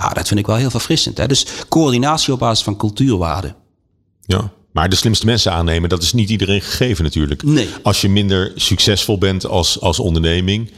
[0.00, 1.18] Ja, dat vind ik wel heel verfrissend.
[1.18, 1.26] Hè?
[1.26, 3.56] Dus coördinatie op basis van cultuurwaarden.
[4.20, 7.42] Ja, maar de slimste mensen aannemen, dat is niet iedereen gegeven natuurlijk.
[7.42, 7.68] Nee.
[7.82, 10.70] Als je minder succesvol bent als, als onderneming,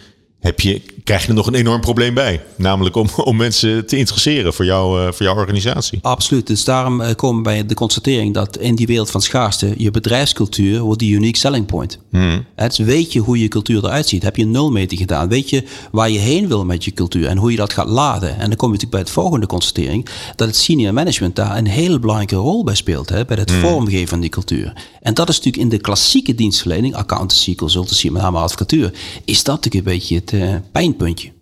[0.42, 2.40] heb je, krijg je er nog een enorm probleem bij.
[2.56, 5.98] Namelijk om, om mensen te interesseren voor, jou, uh, voor jouw organisatie.
[6.02, 6.46] Absoluut.
[6.46, 9.90] Dus daarom uh, komen we bij de constatering dat in die wereld van schaarste je
[9.90, 11.98] bedrijfscultuur wordt die unique selling point.
[12.10, 12.44] Hmm.
[12.56, 14.22] Dus weet je hoe je cultuur eruit ziet?
[14.22, 15.28] Heb je een nulmeting gedaan?
[15.28, 18.38] Weet je waar je heen wil met je cultuur en hoe je dat gaat laden?
[18.38, 21.66] En dan kom je natuurlijk bij het volgende constatering dat het senior management daar een
[21.66, 23.08] hele belangrijke rol bij speelt.
[23.08, 23.60] Hè, bij het hmm.
[23.60, 24.72] vormgeven van die cultuur.
[25.02, 28.92] En dat is natuurlijk in de klassieke dienstverlening, accountancy, consultancy, met name advocatuur,
[29.24, 31.32] is dat natuurlijk een beetje het uh, pijnpuntje.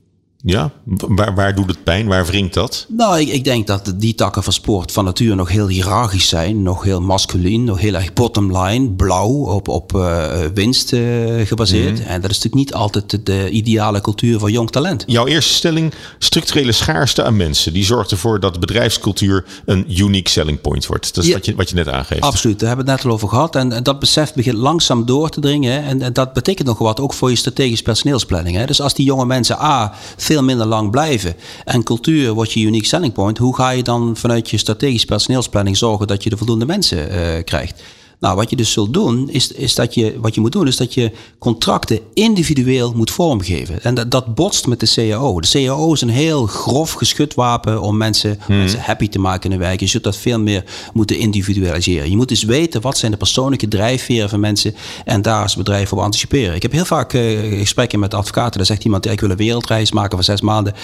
[0.42, 2.06] Ja, waar, waar doet het pijn?
[2.06, 2.86] Waar wringt dat?
[2.88, 6.62] Nou, ik, ik denk dat die takken van sport van nature nog heel hiërarchisch zijn.
[6.62, 11.98] Nog heel masculien, nog heel erg bottom line, blauw, op, op uh, winst uh, gebaseerd.
[11.98, 12.08] Mhm.
[12.08, 15.04] En dat is natuurlijk niet altijd de ideale cultuur voor jong talent.
[15.06, 17.72] Jouw eerste stelling, structurele schaarste aan mensen.
[17.72, 21.14] Die zorgt ervoor dat bedrijfscultuur een unique selling point wordt.
[21.14, 22.20] Dat is wat, je, wat je net aangeeft.
[22.20, 23.56] Absoluut, daar hebben we het net al over gehad.
[23.56, 25.84] En, en dat besef begint langzaam door te dringen.
[25.84, 28.56] En, en, dat betekent nog wat ook voor je strategische personeelsplanning.
[28.56, 28.66] Hè.
[28.66, 29.94] Dus als die jonge mensen A
[30.30, 31.34] veel minder lang blijven.
[31.64, 33.38] En cultuur wordt je unique selling point.
[33.38, 37.44] Hoe ga je dan vanuit je strategische personeelsplanning zorgen dat je de voldoende mensen uh,
[37.44, 37.82] krijgt?
[38.20, 40.76] Nou, wat je dus zult doen, is, is dat je, wat je moet doen, is
[40.76, 43.82] dat je contracten individueel moet vormgeven.
[43.82, 45.40] En dat, dat botst met de CAO.
[45.40, 48.56] De CAO is een heel grof geschutwapen om mensen, hmm.
[48.56, 49.80] mensen happy te maken in hun werk.
[49.80, 52.10] Je zult dat veel meer moeten individualiseren.
[52.10, 55.92] Je moet dus weten wat zijn de persoonlijke drijfveren van mensen en daar als bedrijf
[55.92, 56.54] op anticiperen.
[56.54, 58.56] Ik heb heel vaak uh, gesprekken met advocaten.
[58.56, 60.74] Daar zegt iemand, ik wil een wereldreis maken van zes maanden.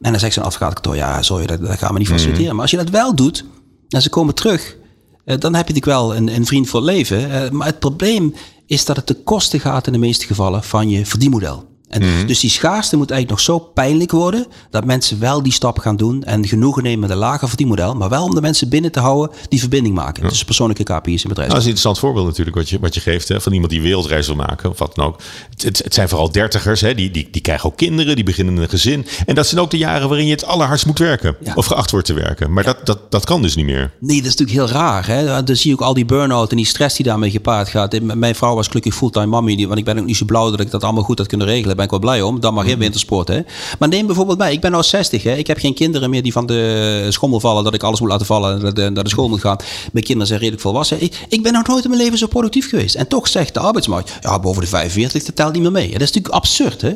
[0.00, 2.16] En dan zegt zo'n advocaat, ja, sorry, dat, dat gaan we niet hmm.
[2.16, 2.52] faciliteren.
[2.52, 3.44] Maar als je dat wel doet,
[3.88, 4.83] en ze komen terug eh,
[5.24, 7.30] dan heb je natuurlijk wel een, een vriend voor leven.
[7.30, 8.34] Eh, maar het probleem
[8.66, 11.73] is dat het te kosten gaat in de meeste gevallen van je verdienmodel.
[11.94, 15.78] En Dus die schaarste moet eigenlijk nog zo pijnlijk worden dat mensen wel die stap
[15.78, 18.92] gaan doen en genoegen nemen met een lager verdienmodel, maar wel om de mensen binnen
[18.92, 20.28] te houden die verbinding maken.
[20.28, 21.34] Dus persoonlijke KPI's in bedrijven.
[21.34, 23.70] Nou, dat is een interessant voorbeeld natuurlijk wat je, wat je geeft hè, van iemand
[23.70, 25.20] die wereldreis wil maken of wat dan ook.
[25.56, 28.68] Het, het zijn vooral dertigers, hè, die, die, die krijgen ook kinderen, die beginnen een
[28.68, 29.06] gezin.
[29.26, 31.52] En dat zijn ook de jaren waarin je het allerhardst moet werken Ja.
[31.54, 32.52] of geacht wordt te werken.
[32.52, 33.92] Maar dat, dat, dat kan dus niet meer.
[34.00, 35.06] Nee, dat is natuurlijk heel raar.
[35.06, 35.42] Hè?
[35.44, 38.00] Dan zie je ook al die burn-out en die stress die daarmee gepaard gaat.
[38.00, 40.70] Mijn vrouw was gelukkig fulltime mommy, want ik ben ook niet zo blauw dat ik
[40.70, 41.76] dat allemaal goed had kunnen regelen.
[41.84, 42.40] Ben ik wel blij om.
[42.40, 43.28] Dan mag geen wintersport.
[43.28, 43.40] Hè?
[43.78, 44.52] Maar neem bijvoorbeeld mij.
[44.52, 45.22] Ik ben nou 60.
[45.22, 45.34] Hè?
[45.34, 48.26] Ik heb geen kinderen meer die van de schommel vallen, dat ik alles moet laten
[48.26, 49.56] vallen en dat de- naar de school moet gaan.
[49.92, 51.02] Mijn kinderen zijn redelijk volwassen.
[51.02, 52.94] Ik, ik ben nog nooit in mijn leven zo productief geweest.
[52.94, 55.90] En toch zegt de arbeidsmarkt, ja, boven de 45, dat telt niet meer mee.
[55.92, 56.80] Dat is natuurlijk absurd.
[56.80, 56.92] Hè?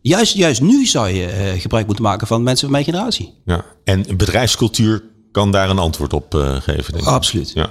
[0.00, 3.34] Juist, juist nu zou je eh, gebruik moeten maken van mensen van mijn generatie.
[3.44, 3.64] Ja.
[3.84, 6.92] En bedrijfscultuur kan daar een antwoord op eh, geven.
[6.92, 7.10] Denk ik.
[7.10, 7.50] Absoluut.
[7.54, 7.70] Ja.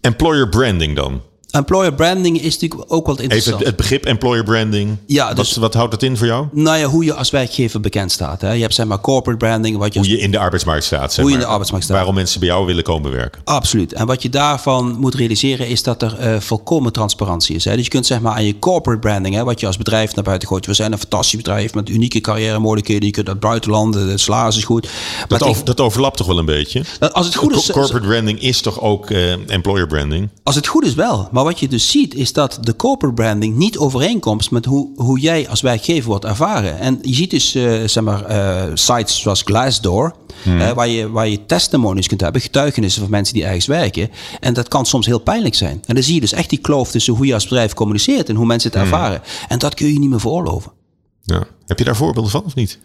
[0.00, 1.20] Employer branding dan.
[1.50, 3.58] Employer branding is natuurlijk ook wel Even interessant.
[3.58, 4.96] het, het begrip employer branding.
[5.06, 6.46] Ja, dus- wat, wat houdt dat in voor jou?
[6.52, 8.40] Nou ja, hoe je als werkgever bekend staat.
[8.40, 8.52] Hè?
[8.52, 9.76] Je hebt zeg maar corporate branding.
[9.76, 11.12] Wat je Hoe je in de arbeidsmarkt staat.
[11.12, 11.96] Zeg Hoe je in de arbeidsmarkt staat.
[11.96, 13.40] Waarom mensen bij jou willen komen werken.
[13.44, 13.92] Absoluut.
[13.92, 17.64] En wat je daarvan moet realiseren is dat er eh, volkomen transparantie is.
[17.64, 17.74] Hè?
[17.74, 20.24] Dus je kunt zeg maar aan je corporate branding, hè, wat je als bedrijf naar
[20.24, 20.66] buiten gooit.
[20.66, 23.04] We zijn een fantastisch bedrijf met unieke carrière mogelijkheden.
[23.06, 24.88] Je kunt naar het buitenland, de salaris is goed.
[25.28, 26.82] Maar Dat, dat overlapt toch wel een beetje?
[27.12, 30.28] als het goed is, Co- Corporate branding is toch ook eh, employer branding?
[30.42, 31.28] Als het goed is wel.
[31.38, 35.18] Maar wat je dus ziet is dat de corporate branding niet overeenkomt met hoe, hoe
[35.18, 36.78] jij als werkgever wordt ervaren.
[36.78, 41.28] En je ziet dus eh, zeg maar, eh, sites zoals Glassdoor, eh, waar, je, waar
[41.28, 44.10] je testimonies kunt hebben, getuigenissen van mensen die ergens werken.
[44.40, 45.82] En dat kan soms heel pijnlijk zijn.
[45.86, 48.36] En dan zie je dus echt die kloof tussen hoe je als bedrijf communiceert en
[48.36, 49.22] hoe mensen het ervaren.
[49.48, 50.72] En dat kun je niet meer veroorloven.
[51.22, 51.46] Ja.
[51.66, 52.78] Heb je daar voorbeelden van of niet?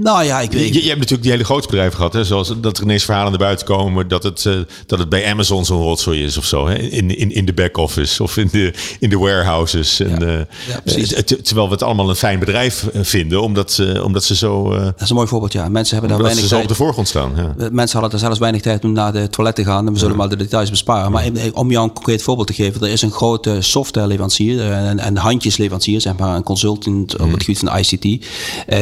[0.00, 2.24] Nou ja, ik weet Je, je hebt natuurlijk die hele grote bedrijven gehad, hè?
[2.24, 4.52] zoals dat er ineens verhalen naar buiten komen dat het, eh,
[4.86, 6.66] dat het bij Amazon zo'n rotzooi is of zo.
[6.68, 6.74] Hè?
[6.78, 10.00] In, in, in de back-office of in de, in de warehouses.
[10.00, 11.12] En, eh, Ja, precies.
[11.12, 14.70] eh, ter- terwijl we het allemaal een fijn bedrijf vinden, omdat ze, omdat ze zo,
[14.78, 15.68] Dat is een mooi voorbeeld, ja.
[15.68, 16.68] Mensen hebben daar omdat ze weinig zo op tijd.
[16.68, 17.54] de voorgrond staan.
[17.58, 17.68] Ja.
[17.72, 19.86] Mensen hadden er zelfs weinig tijd om naar de toilet te gaan.
[19.86, 21.12] En we zullen maar de details besparen.
[21.12, 22.80] Maar om jou een concreet voorbeeld te geven.
[22.82, 26.00] Er is een grote softwareleverancier eh, en, en handjesleverancier.
[26.00, 28.26] Zeg maar een consultant op het gebied van ICT.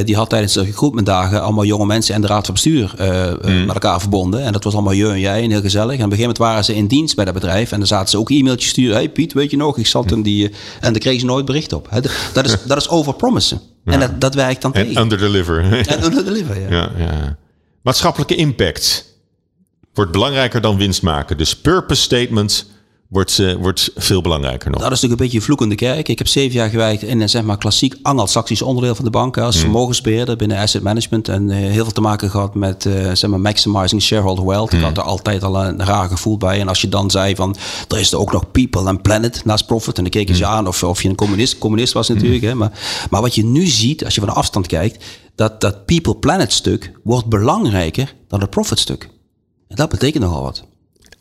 [0.07, 0.73] die had tijdens de
[1.07, 4.43] recruitmentdagen allemaal jonge mensen en de raad van bestuur eh, eh, met elkaar verbonden.
[4.43, 5.99] En dat was allemaal je en jij en heel gezellig.
[5.99, 7.73] En op een gegeven moment waren ze in dienst bij dat bedrijf.
[7.73, 8.95] En dan zaten ze ook e-mailtjes sturen.
[8.95, 9.79] Hey Piet, weet je nog?
[9.79, 10.49] Ik zat in die...
[10.49, 11.91] eh, en daar kregen ze nooit bericht op.
[11.91, 12.01] Hè,
[12.33, 13.61] Dat is, dat is overpromissen.
[13.85, 15.03] En dat, dat werkt dan En tegen.
[15.03, 15.87] underdeliver.
[15.89, 16.69] En underdeliver, ja.
[16.77, 17.37] ja, ja.
[17.83, 19.15] Maatschappelijke impact
[19.95, 21.37] wordt belangrijker dan winst maken.
[21.37, 22.67] Dus purpose statement
[23.09, 24.81] wordt, eh, wordt veel belangrijker nog.
[24.81, 26.09] Dat is natuurlijk een beetje een vloekende kerk.
[26.09, 29.39] Ik heb zeven jaar gewerkt in een zeg maar, klassiek Anglo-Saxisch onderdeel van de bank.
[29.39, 31.29] Als vermogensbeheerder binnen asset management.
[31.29, 34.73] En eh, heel veel te maken gehad met eh, zeg maar, maximizing shareholder wealth.
[34.73, 36.61] Ik had er altijd al een raar gevoel bij.
[36.61, 37.57] En als je dan zei van,
[37.89, 39.97] er is er ook nog people and planet naast profit.
[39.97, 42.43] En dan keken ze aan of, of je een communist, communist was natuurlijk.
[42.43, 42.55] Hè.
[42.55, 42.73] Maar,
[43.11, 45.05] maar wat je nu ziet, als je van de afstand kijkt.
[45.35, 49.09] Dat dat people planet stuk wordt belangrijker dan het profit stuk.
[49.69, 50.65] En dat betekent nogal wat.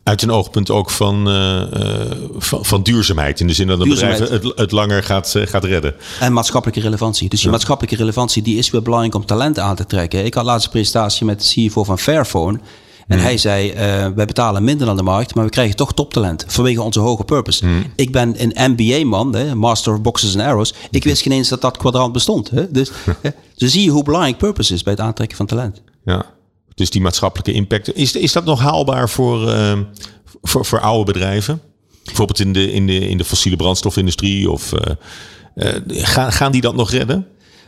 [0.06, 3.40] Uit een oogpunt ook van, eh, eh, van, van duurzaamheid.
[3.40, 4.44] In de zin dat een bedrijf Duurzaamheid.
[4.44, 5.96] het, het langer gaat, eh, gaat redden.
[6.20, 7.30] En maatschappelijke relevantie.
[7.30, 10.26] Dus je maatschappelijke relevantie die is weer belangrijk om talent aan te trekken.
[10.26, 12.60] Ik had laatst een presentatie met de CFO van Fairphone.
[13.08, 13.74] En hij zei,
[14.16, 16.46] wij betalen minder dan de markt, maar we krijgen toch toptalent.
[16.48, 17.66] Vanwege onze hoge purpose.
[17.96, 20.74] Ik ben een MBA-man, Master of Boxes and Arrows.
[20.92, 22.50] Ik wist geen eens dat dat kwadrant bestond.
[22.50, 22.72] Hè.
[22.72, 22.92] Dus,
[23.58, 25.82] dus zie je hoe belangrijk purpose is bij het aantrekken van talent.
[26.04, 26.35] Ja.
[26.76, 27.96] Dus die maatschappelijke impact.
[27.96, 29.80] Is, is dat nog haalbaar voor, eh,
[30.42, 31.62] voor, voor oude bedrijven?
[32.04, 34.52] Bijvoorbeeld in de, in de, in de fossiele brandstofindustrie?
[34.52, 34.96] Of, eh,
[35.56, 37.28] eh, gaan, gaan die dat nog redden?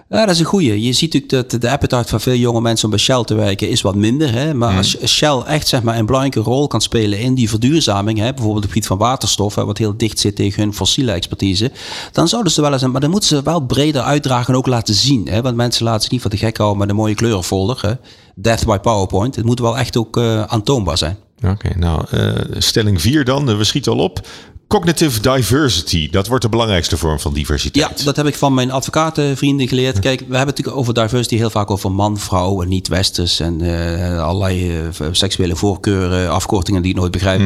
[0.09, 0.83] Ja, dat is een goeie.
[0.83, 3.69] Je ziet natuurlijk dat de appetite van veel jonge mensen om bij Shell te werken
[3.69, 4.33] is wat minder.
[4.33, 4.53] Hè?
[4.53, 8.33] Maar als Shell echt zeg maar, een belangrijke rol kan spelen in die verduurzaming, hè?
[8.33, 11.71] bijvoorbeeld op het gebied van waterstof, hè, wat heel dicht zit tegen hun fossiele expertise,
[12.11, 14.93] dan zouden ze wel eens, maar dan moeten ze wel breder uitdragen en ook laten
[14.93, 15.27] zien.
[15.29, 15.41] Hè?
[15.41, 17.77] Want mensen laten zich niet voor de gek houden met een mooie kleurenfolder.
[17.81, 17.93] Hè?
[18.35, 19.35] Death by PowerPoint.
[19.35, 21.17] Het moet wel echt ook eh, aantoonbaar zijn.
[21.45, 23.49] Oké, nou, eh, stelling 4 dan.
[23.49, 24.27] Eh, We schieten al op.
[24.67, 28.05] Cognitive diversity, dat wordt de belangrijkste vorm van Ja, diversiteit.
[28.05, 29.99] dat heb ik van mijn advocatenvrienden geleerd.
[29.99, 33.61] Kijk, we hebben het natuurlijk over diversity heel vaak over man, vrouw en niet-westers en
[33.61, 37.41] eh, allerlei eh, seksuele voorkeuren, afkortingen die ik nooit begrijp.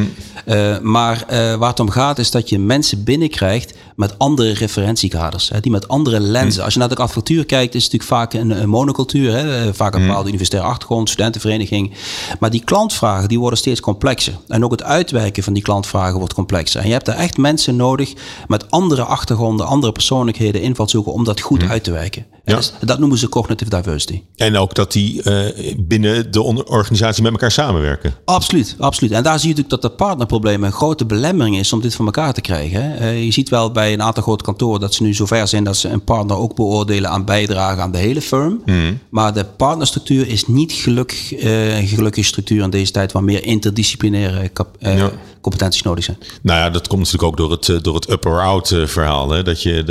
[0.46, 1.26] Eh, maar
[1.58, 5.88] waar het om gaat is dat je mensen binnenkrijgt met andere referentiekaders, hè, die met
[5.88, 6.64] andere lenzen.
[6.64, 9.96] Als je naar de advocatuur kijkt, is het natuurlijk vaak een, een monocultuur, hè, vaak
[9.96, 11.94] een bepaalde universitaire achtergrond, studentenvereniging.
[12.40, 14.34] Maar die klantvragen die worden steeds complexer.
[14.48, 16.82] En ook het uitwijken van die klantvragen wordt complexer.
[16.82, 18.14] En je hebt echt mensen nodig
[18.48, 22.26] met andere achtergronden, andere persoonlijkheden, invalshoeken om dat goed uit te wijken.
[22.46, 22.56] Ja.
[22.56, 24.22] Dus, dat noemen ze cognitive diversity.
[24.36, 28.14] En ook dat die uh, binnen de organisatie met elkaar samenwerken.
[28.26, 29.12] Absoluut, absoluut.
[29.12, 32.06] En daar zie je natuurlijk dat de partnerprobleem een grote belemmering is om dit van
[32.06, 33.02] elkaar te krijgen.
[33.02, 35.78] Uh, je ziet wel bij een aantal grote kantoren dat ze nu zover zijn dat
[35.78, 38.62] ze een partner ook beoordelen aan bijdrage aan de hele firm.
[38.66, 39.00] Mm.
[39.10, 43.46] Maar de partnerstructuur is niet gelukkig, uh, een gelukkige structuur in deze tijd waar meer
[43.46, 45.12] interdisciplinaire ja.
[45.42, 46.18] competenties nodig zijn.
[46.42, 49.30] Nou ja, dat komt natuurlijk ook door het, door het up-or-out verhaal.
[49.30, 49.44] Hè?
[49.44, 49.84] Dat je,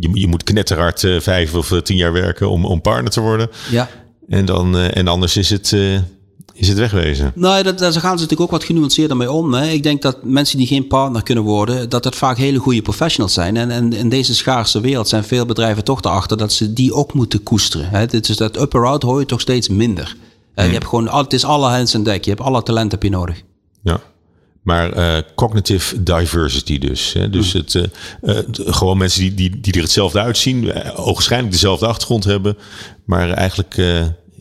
[0.00, 3.50] je, je moet knetterhard vijf of tien jaar werken om, om partner te worden.
[3.70, 3.88] Ja.
[4.28, 5.98] En, dan, uh, en anders is het, uh,
[6.52, 7.32] is het wegwezen.
[7.34, 9.54] Nou, dat, daar gaan ze natuurlijk ook wat genuanceerder mee om.
[9.54, 9.66] Hè.
[9.66, 13.34] Ik denk dat mensen die geen partner kunnen worden, dat het vaak hele goede professionals
[13.34, 13.56] zijn.
[13.56, 17.12] En, en in deze schaarse wereld zijn veel bedrijven toch erachter dat ze die ook
[17.12, 17.88] moeten koesteren.
[17.88, 18.06] Hè.
[18.06, 20.16] Dit is dat upper-out hoor je toch steeds minder.
[20.54, 22.24] Uh, je hebt gewoon, het is alle hands en dek.
[22.24, 23.42] Je hebt alle talenten heb je nodig.
[23.82, 24.00] Ja.
[24.68, 27.12] Maar uh, cognitive diversity dus.
[27.12, 27.30] Hè?
[27.30, 27.82] Dus het, uh,
[28.22, 32.56] uh, gewoon mensen die, die, die er hetzelfde uitzien, ogenschijnlijk dezelfde achtergrond hebben,
[33.04, 33.74] maar eigenlijk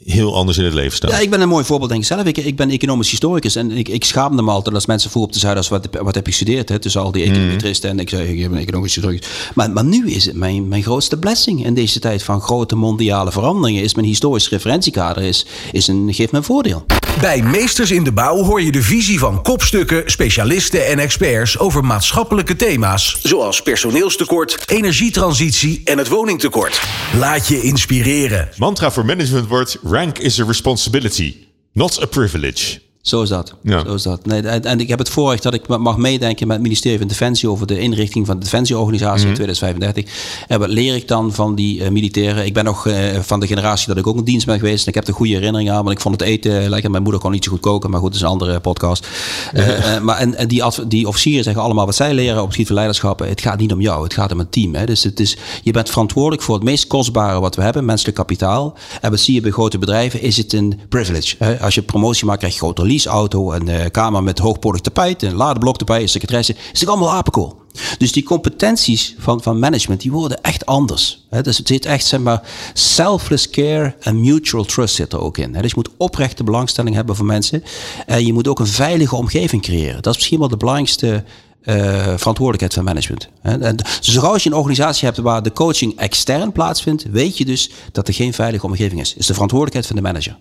[0.08, 1.10] heel anders in het leven staan.
[1.10, 2.24] Ja, ik ben een mooi voorbeeld denk ik zelf.
[2.24, 5.40] Ik, ik ben economisch historicus en ik, ik schaamde me altijd als mensen vroegen op
[5.40, 6.70] de Zuidas wat, wat heb je gestudeerd?
[6.70, 6.80] Hè?
[6.80, 9.28] Tussen al die econometristen en ik zei ik ben economisch historicus.
[9.54, 13.32] Maar, maar nu is het mijn, mijn grootste blessing in deze tijd van grote mondiale
[13.32, 13.84] veranderingen.
[13.84, 16.86] Is mijn historisch referentiekader is, is een, geeft me een voordeel.
[17.22, 21.86] Bij Meesters in de Bouw hoor je de visie van kopstukken, specialisten en experts over
[21.86, 23.20] maatschappelijke thema's.
[23.24, 26.82] Zoals personeelstekort, energietransitie en het woningtekort.
[27.20, 28.50] Laat je inspireren.
[28.58, 32.87] Mantra voor management wordt rank is a responsibility, not a privilege.
[33.08, 33.54] Zo is dat.
[33.62, 33.84] Ja.
[33.86, 34.26] Zo is dat.
[34.26, 37.50] Nee, en ik heb het voorrecht dat ik mag meedenken met het ministerie van Defensie
[37.50, 40.04] over de inrichting van de Defensieorganisatie in 2035.
[40.04, 40.54] Mhm.
[40.54, 42.46] En wat leer ik dan van die uh, militairen?
[42.46, 44.82] Ik ben nog uh, van de generatie dat ik ook een dienst ben geweest.
[44.82, 46.92] En ik heb er goede herinneringen aan, want ik vond het eten lekker.
[46.92, 49.08] Mijn moeder kon niet zo goed koken, maar goed, dat is een andere podcast.
[49.54, 52.68] Uh, maar en, en die, die officieren zeggen allemaal wat zij leren op het gebied
[52.68, 53.20] van leiderschap.
[53.20, 54.76] Het gaat niet om jou, het gaat om een team.
[54.76, 54.86] Hè.
[54.86, 58.78] Dus het is, je bent verantwoordelijk voor het meest kostbare wat we hebben, menselijk kapitaal.
[59.02, 61.36] En wat zie je bij grote bedrijven, is het een privilege.
[61.40, 61.60] Hè.
[61.60, 65.34] Als je promotie maakt, krijg je grote auto en een kamer met hoogpolig tapijt, een
[65.34, 66.56] ladeblok erbij, een secretaresse.
[66.74, 67.66] Is het allemaal apenkool.
[67.98, 71.26] Dus die competenties van, van management, die worden echt anders.
[71.30, 72.42] He, dus het zit echt, zeg maar,
[72.74, 75.56] selfless care en mutual trust zit er ook in.
[75.56, 77.64] He, dus je moet oprechte belangstelling hebben voor mensen.
[78.06, 80.02] En je moet ook een veilige omgeving creëren.
[80.02, 81.24] Dat is misschien wel de belangrijkste
[81.64, 81.76] uh,
[82.18, 83.30] verantwoordelijkheid van management.
[83.42, 87.70] En dus als je een organisatie hebt waar de coaching extern plaatsvindt, weet je dus
[87.92, 89.14] dat er geen veilige omgeving is.
[89.18, 90.38] Is de verantwoordelijkheid van de manager.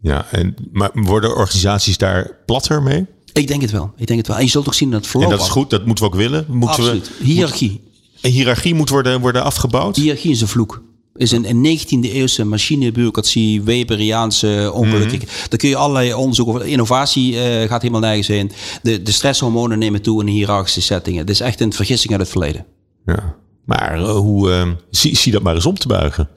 [0.00, 3.06] Ja, en, maar worden organisaties daar platter mee?
[3.32, 3.92] Ik denk het wel.
[3.96, 4.36] Ik denk het wel.
[4.36, 5.30] En je zult toch zien dat verloop.
[5.30, 6.44] En dat is goed, dat moeten we ook willen.
[6.48, 7.10] Moeten Absoluut.
[7.18, 7.80] We, hiërarchie.
[8.20, 9.96] Een hiërarchie moet worden, worden afgebouwd?
[9.96, 10.82] Hiërarchie is een vloek.
[11.16, 15.20] Is een, een 19e eeuwse machinebureaucratie, Weberiaanse ongelukkig.
[15.20, 16.66] Mm Daar kun je allerlei onderzoeken over.
[16.66, 18.50] Innovatie uh, gaat helemaal nergens heen.
[18.82, 21.20] De, de stresshormonen nemen toe in hiërarchische settingen.
[21.20, 22.66] Het is echt een vergissing uit het verleden.
[23.06, 23.36] Ja.
[23.64, 26.28] Maar uh, hoe uh, zie, zie dat maar eens om te buigen?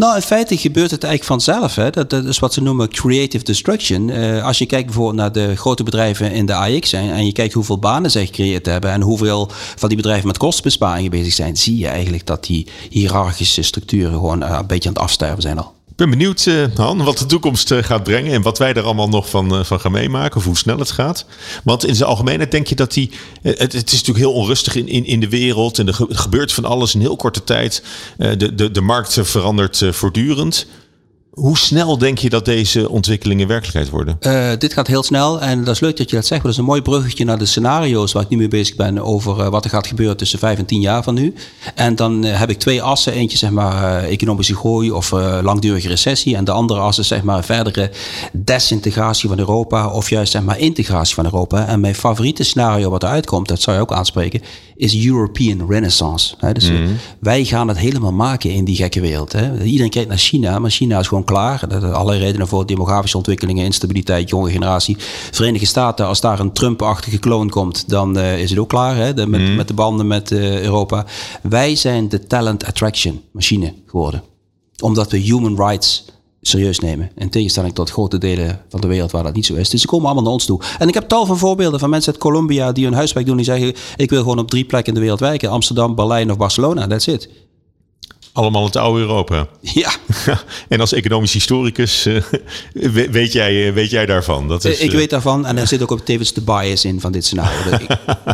[0.00, 1.74] Nou, in feite gebeurt het eigenlijk vanzelf.
[1.74, 1.90] Hè.
[1.90, 4.08] Dat, dat is wat ze noemen creative destruction.
[4.08, 7.32] Uh, als je kijkt bijvoorbeeld naar de grote bedrijven in de AX en, en je
[7.32, 11.56] kijkt hoeveel banen zij gecreëerd hebben en hoeveel van die bedrijven met kostenbesparingen bezig zijn,
[11.56, 15.58] zie je eigenlijk dat die hiërarchische structuren gewoon uh, een beetje aan het afsterven zijn
[15.58, 18.82] al ben benieuwd, uh, Han, wat de toekomst uh, gaat brengen en wat wij er
[18.82, 21.24] allemaal nog van, uh, van gaan meemaken, of hoe snel het gaat.
[21.64, 23.10] Want in zijn algemeenheid denk je dat die.
[23.42, 26.64] Het, het, is natuurlijk heel onrustig in, in, in de wereld en er gebeurt van
[26.64, 27.82] alles in heel korte tijd.
[28.16, 30.66] de, de, de markt verandert voortdurend.
[31.30, 34.16] Hoe snel denk je dat deze ontwikkelingen werkelijkheid worden?
[34.20, 36.42] Uh, dit gaat heel snel en dat is leuk dat je dat zegt.
[36.42, 39.38] Dat is een mooi bruggetje naar de scenario's waar ik nu mee bezig ben over
[39.38, 41.34] uh, wat er gaat gebeuren tussen vijf en tien jaar van nu.
[41.74, 43.12] En dan uh, heb ik twee assen.
[43.12, 45.10] Eentje zeg maar economische groei of
[45.42, 46.36] langdurige recessie.
[46.36, 47.90] En de andere as zeg maar verdere
[48.32, 51.66] desintegratie van Europa of juist zeg maar integratie van Europa.
[51.66, 54.42] En mijn favoriete scenario wat eruit komt, dat zou je ook aanspreken,
[54.80, 56.34] is European Renaissance.
[56.38, 56.52] Hè?
[56.52, 56.96] Dus mm.
[57.20, 59.32] wij gaan het helemaal maken in die gekke wereld.
[59.32, 59.62] Hè?
[59.62, 61.68] Iedereen kijkt naar China, maar China is gewoon klaar.
[61.68, 64.96] Dat allerlei redenen voor demografische ontwikkelingen, instabiliteit, jonge generatie.
[65.30, 69.14] Verenigde Staten, als daar een Trump-achtige kloon komt, dan uh, is het ook klaar hè?
[69.14, 69.54] De, met, mm.
[69.54, 71.06] met, de banden met uh, Europa.
[71.42, 74.22] Wij zijn de talent attraction machine geworden.
[74.82, 76.04] Omdat we human rights
[76.40, 77.10] serieus nemen.
[77.16, 79.70] In tegenstelling tot grote delen van de wereld waar dat niet zo is.
[79.70, 80.60] Dus ze komen allemaal naar ons toe.
[80.78, 83.36] En ik heb tal van voorbeelden van mensen uit Colombia die hun huiswerk doen.
[83.36, 85.50] Die zeggen, ik wil gewoon op drie plekken in de wereld werken.
[85.50, 86.86] Amsterdam, Berlijn of Barcelona.
[86.86, 87.28] That's it.
[88.32, 89.46] Allemaal het oude Europa.
[89.60, 89.92] Ja.
[90.68, 92.22] en als economisch historicus uh,
[93.10, 94.48] weet, jij, eh, weet jij daarvan?
[94.48, 97.00] Dat is, ik uh, weet daarvan en er zit ook op tevens de bias in
[97.00, 97.78] van dit scenario.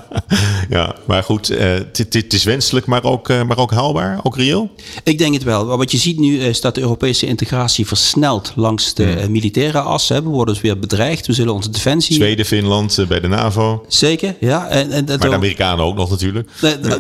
[0.69, 1.49] ja, maar goed,
[1.93, 4.71] het is wenselijk, maar ook, maar ook haalbaar, ook reëel?
[5.05, 5.77] Ik denk het wel.
[5.77, 9.31] Wat je ziet nu is dat de Europese integratie versnelt langs de hmm.
[9.31, 10.09] militaire as.
[10.09, 10.23] Hè.
[10.23, 11.27] We worden dus weer bedreigd.
[11.27, 12.15] We zullen onze defensie...
[12.15, 13.85] Zweden, Finland bij de NAVO.
[13.89, 14.69] Zeker, ja.
[14.69, 16.49] En, en maar de Amerikanen ook nog natuurlijk.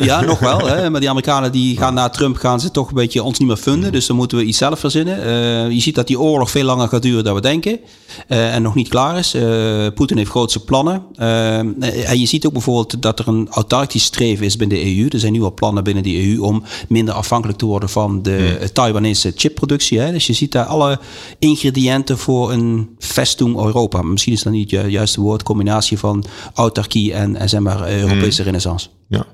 [0.00, 0.66] ja, nog wel.
[0.66, 0.90] Hè.
[0.90, 3.48] Maar die Amerikanen die gaan na Trump gaan ze toch toch een beetje ons niet
[3.48, 3.92] meer vinden.
[3.92, 5.18] Dus dan moeten we iets zelf verzinnen.
[5.18, 7.80] Uh, je ziet dat die oorlog veel langer gaat duren dan we denken.
[8.28, 9.34] Uh, en nog niet klaar is.
[9.34, 11.02] Uh, Poetin heeft grootse plannen.
[11.16, 15.08] en je ziet ook bijvoorbeeld dat er een autarkisch streven is binnen de EU.
[15.08, 18.56] Er zijn nu al plannen binnen de EU om minder afhankelijk te worden van de
[18.58, 18.72] hmm.
[18.72, 19.98] Taiwanese chipproductie.
[19.98, 20.12] Hè.
[20.12, 20.98] Dus je ziet daar alle
[21.38, 24.02] ingrediënten voor een vestung Europa.
[24.02, 25.42] Misschien is dat niet het juiste woord.
[25.42, 26.24] Combinatie van
[26.54, 28.44] autarkie en, en zeg maar Europese hmm.
[28.44, 28.88] renaissance.
[29.08, 29.26] Ja.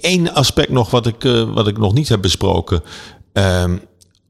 [0.00, 2.82] Eén aspect nog wat ik, uh, wat ik nog niet heb besproken.
[3.32, 3.80] Um,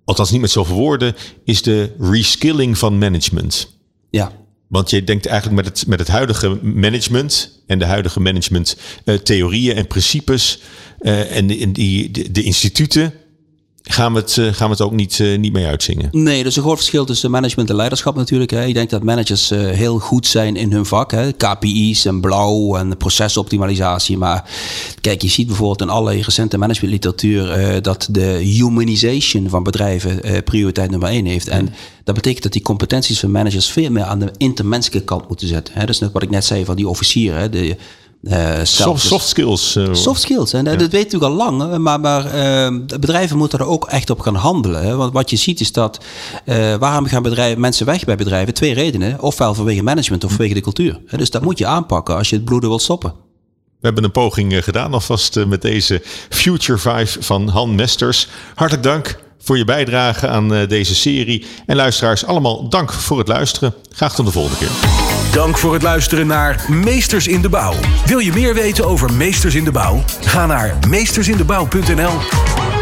[0.04, 3.76] althans niet met zoveel woorden, is de reskilling van management.
[4.10, 4.32] Ja.
[4.68, 9.14] Want je denkt eigenlijk met het, met het huidige management en de huidige management uh,
[9.14, 10.60] theorieën en principes
[11.00, 13.12] uh, en, die, die, de instituten
[13.90, 16.08] gaan we het, eh, gaan we het ook niet, uh, niet mee uitzingen.
[16.12, 18.50] Nee, er is een groot verschil tussen management en leiderschap natuurlijk.
[18.50, 18.64] Hè.
[18.64, 21.10] Ik denk dat managers uh, heel goed zijn in hun vak.
[21.10, 21.32] Hè.
[21.32, 24.18] KPI's en blauw en procesoptimalisatie.
[24.18, 24.50] Maar
[25.00, 27.82] kijk, je ziet bijvoorbeeld in allerlei recente managementliteratuur...
[27.82, 31.48] dat de humanization van bedrijven prioriteit nummer één heeft.
[31.48, 31.74] En
[32.04, 33.70] dat betekent dat die competenties van managers...
[33.70, 35.74] veel meer aan de intermenselijke kant moeten zetten.
[35.74, 35.80] Hè.
[35.80, 37.50] Dat is net wat ik net zei van die officieren.
[38.24, 39.76] Uh, soft, soft, skills.
[39.76, 40.52] Uh, soft skills.
[40.52, 41.78] En dat weet natuurlijk al lang.
[41.78, 44.82] Maar, maar uh, bedrijven moeten er ook echt op gaan handelen.
[44.82, 44.96] Hè.
[44.96, 46.04] Want wat je ziet is dat...
[46.78, 48.54] waarom gaan bedrijven, mensen weg bij bedrijven?
[48.54, 49.20] Twee redenen.
[49.20, 51.00] Ofwel vanwege management of vanwege de cultuur.
[51.16, 53.10] Dus dat moet je aanpakken als je het bloeden wilt stoppen.
[53.80, 58.28] We hebben een poging gedaan alvast met deze Future 5 van Han Mesters.
[58.54, 61.46] Hartelijk dank voor je bijdrage aan deze serie.
[61.66, 63.74] En luisteraars, allemaal dank voor het luisteren.
[63.90, 65.03] Graag tot de volgende keer.
[65.34, 67.74] Dank voor het luisteren naar Meesters in de Bouw.
[68.06, 70.02] Wil je meer weten over Meesters in de Bouw?
[70.20, 72.73] Ga naar meestersindebouw.nl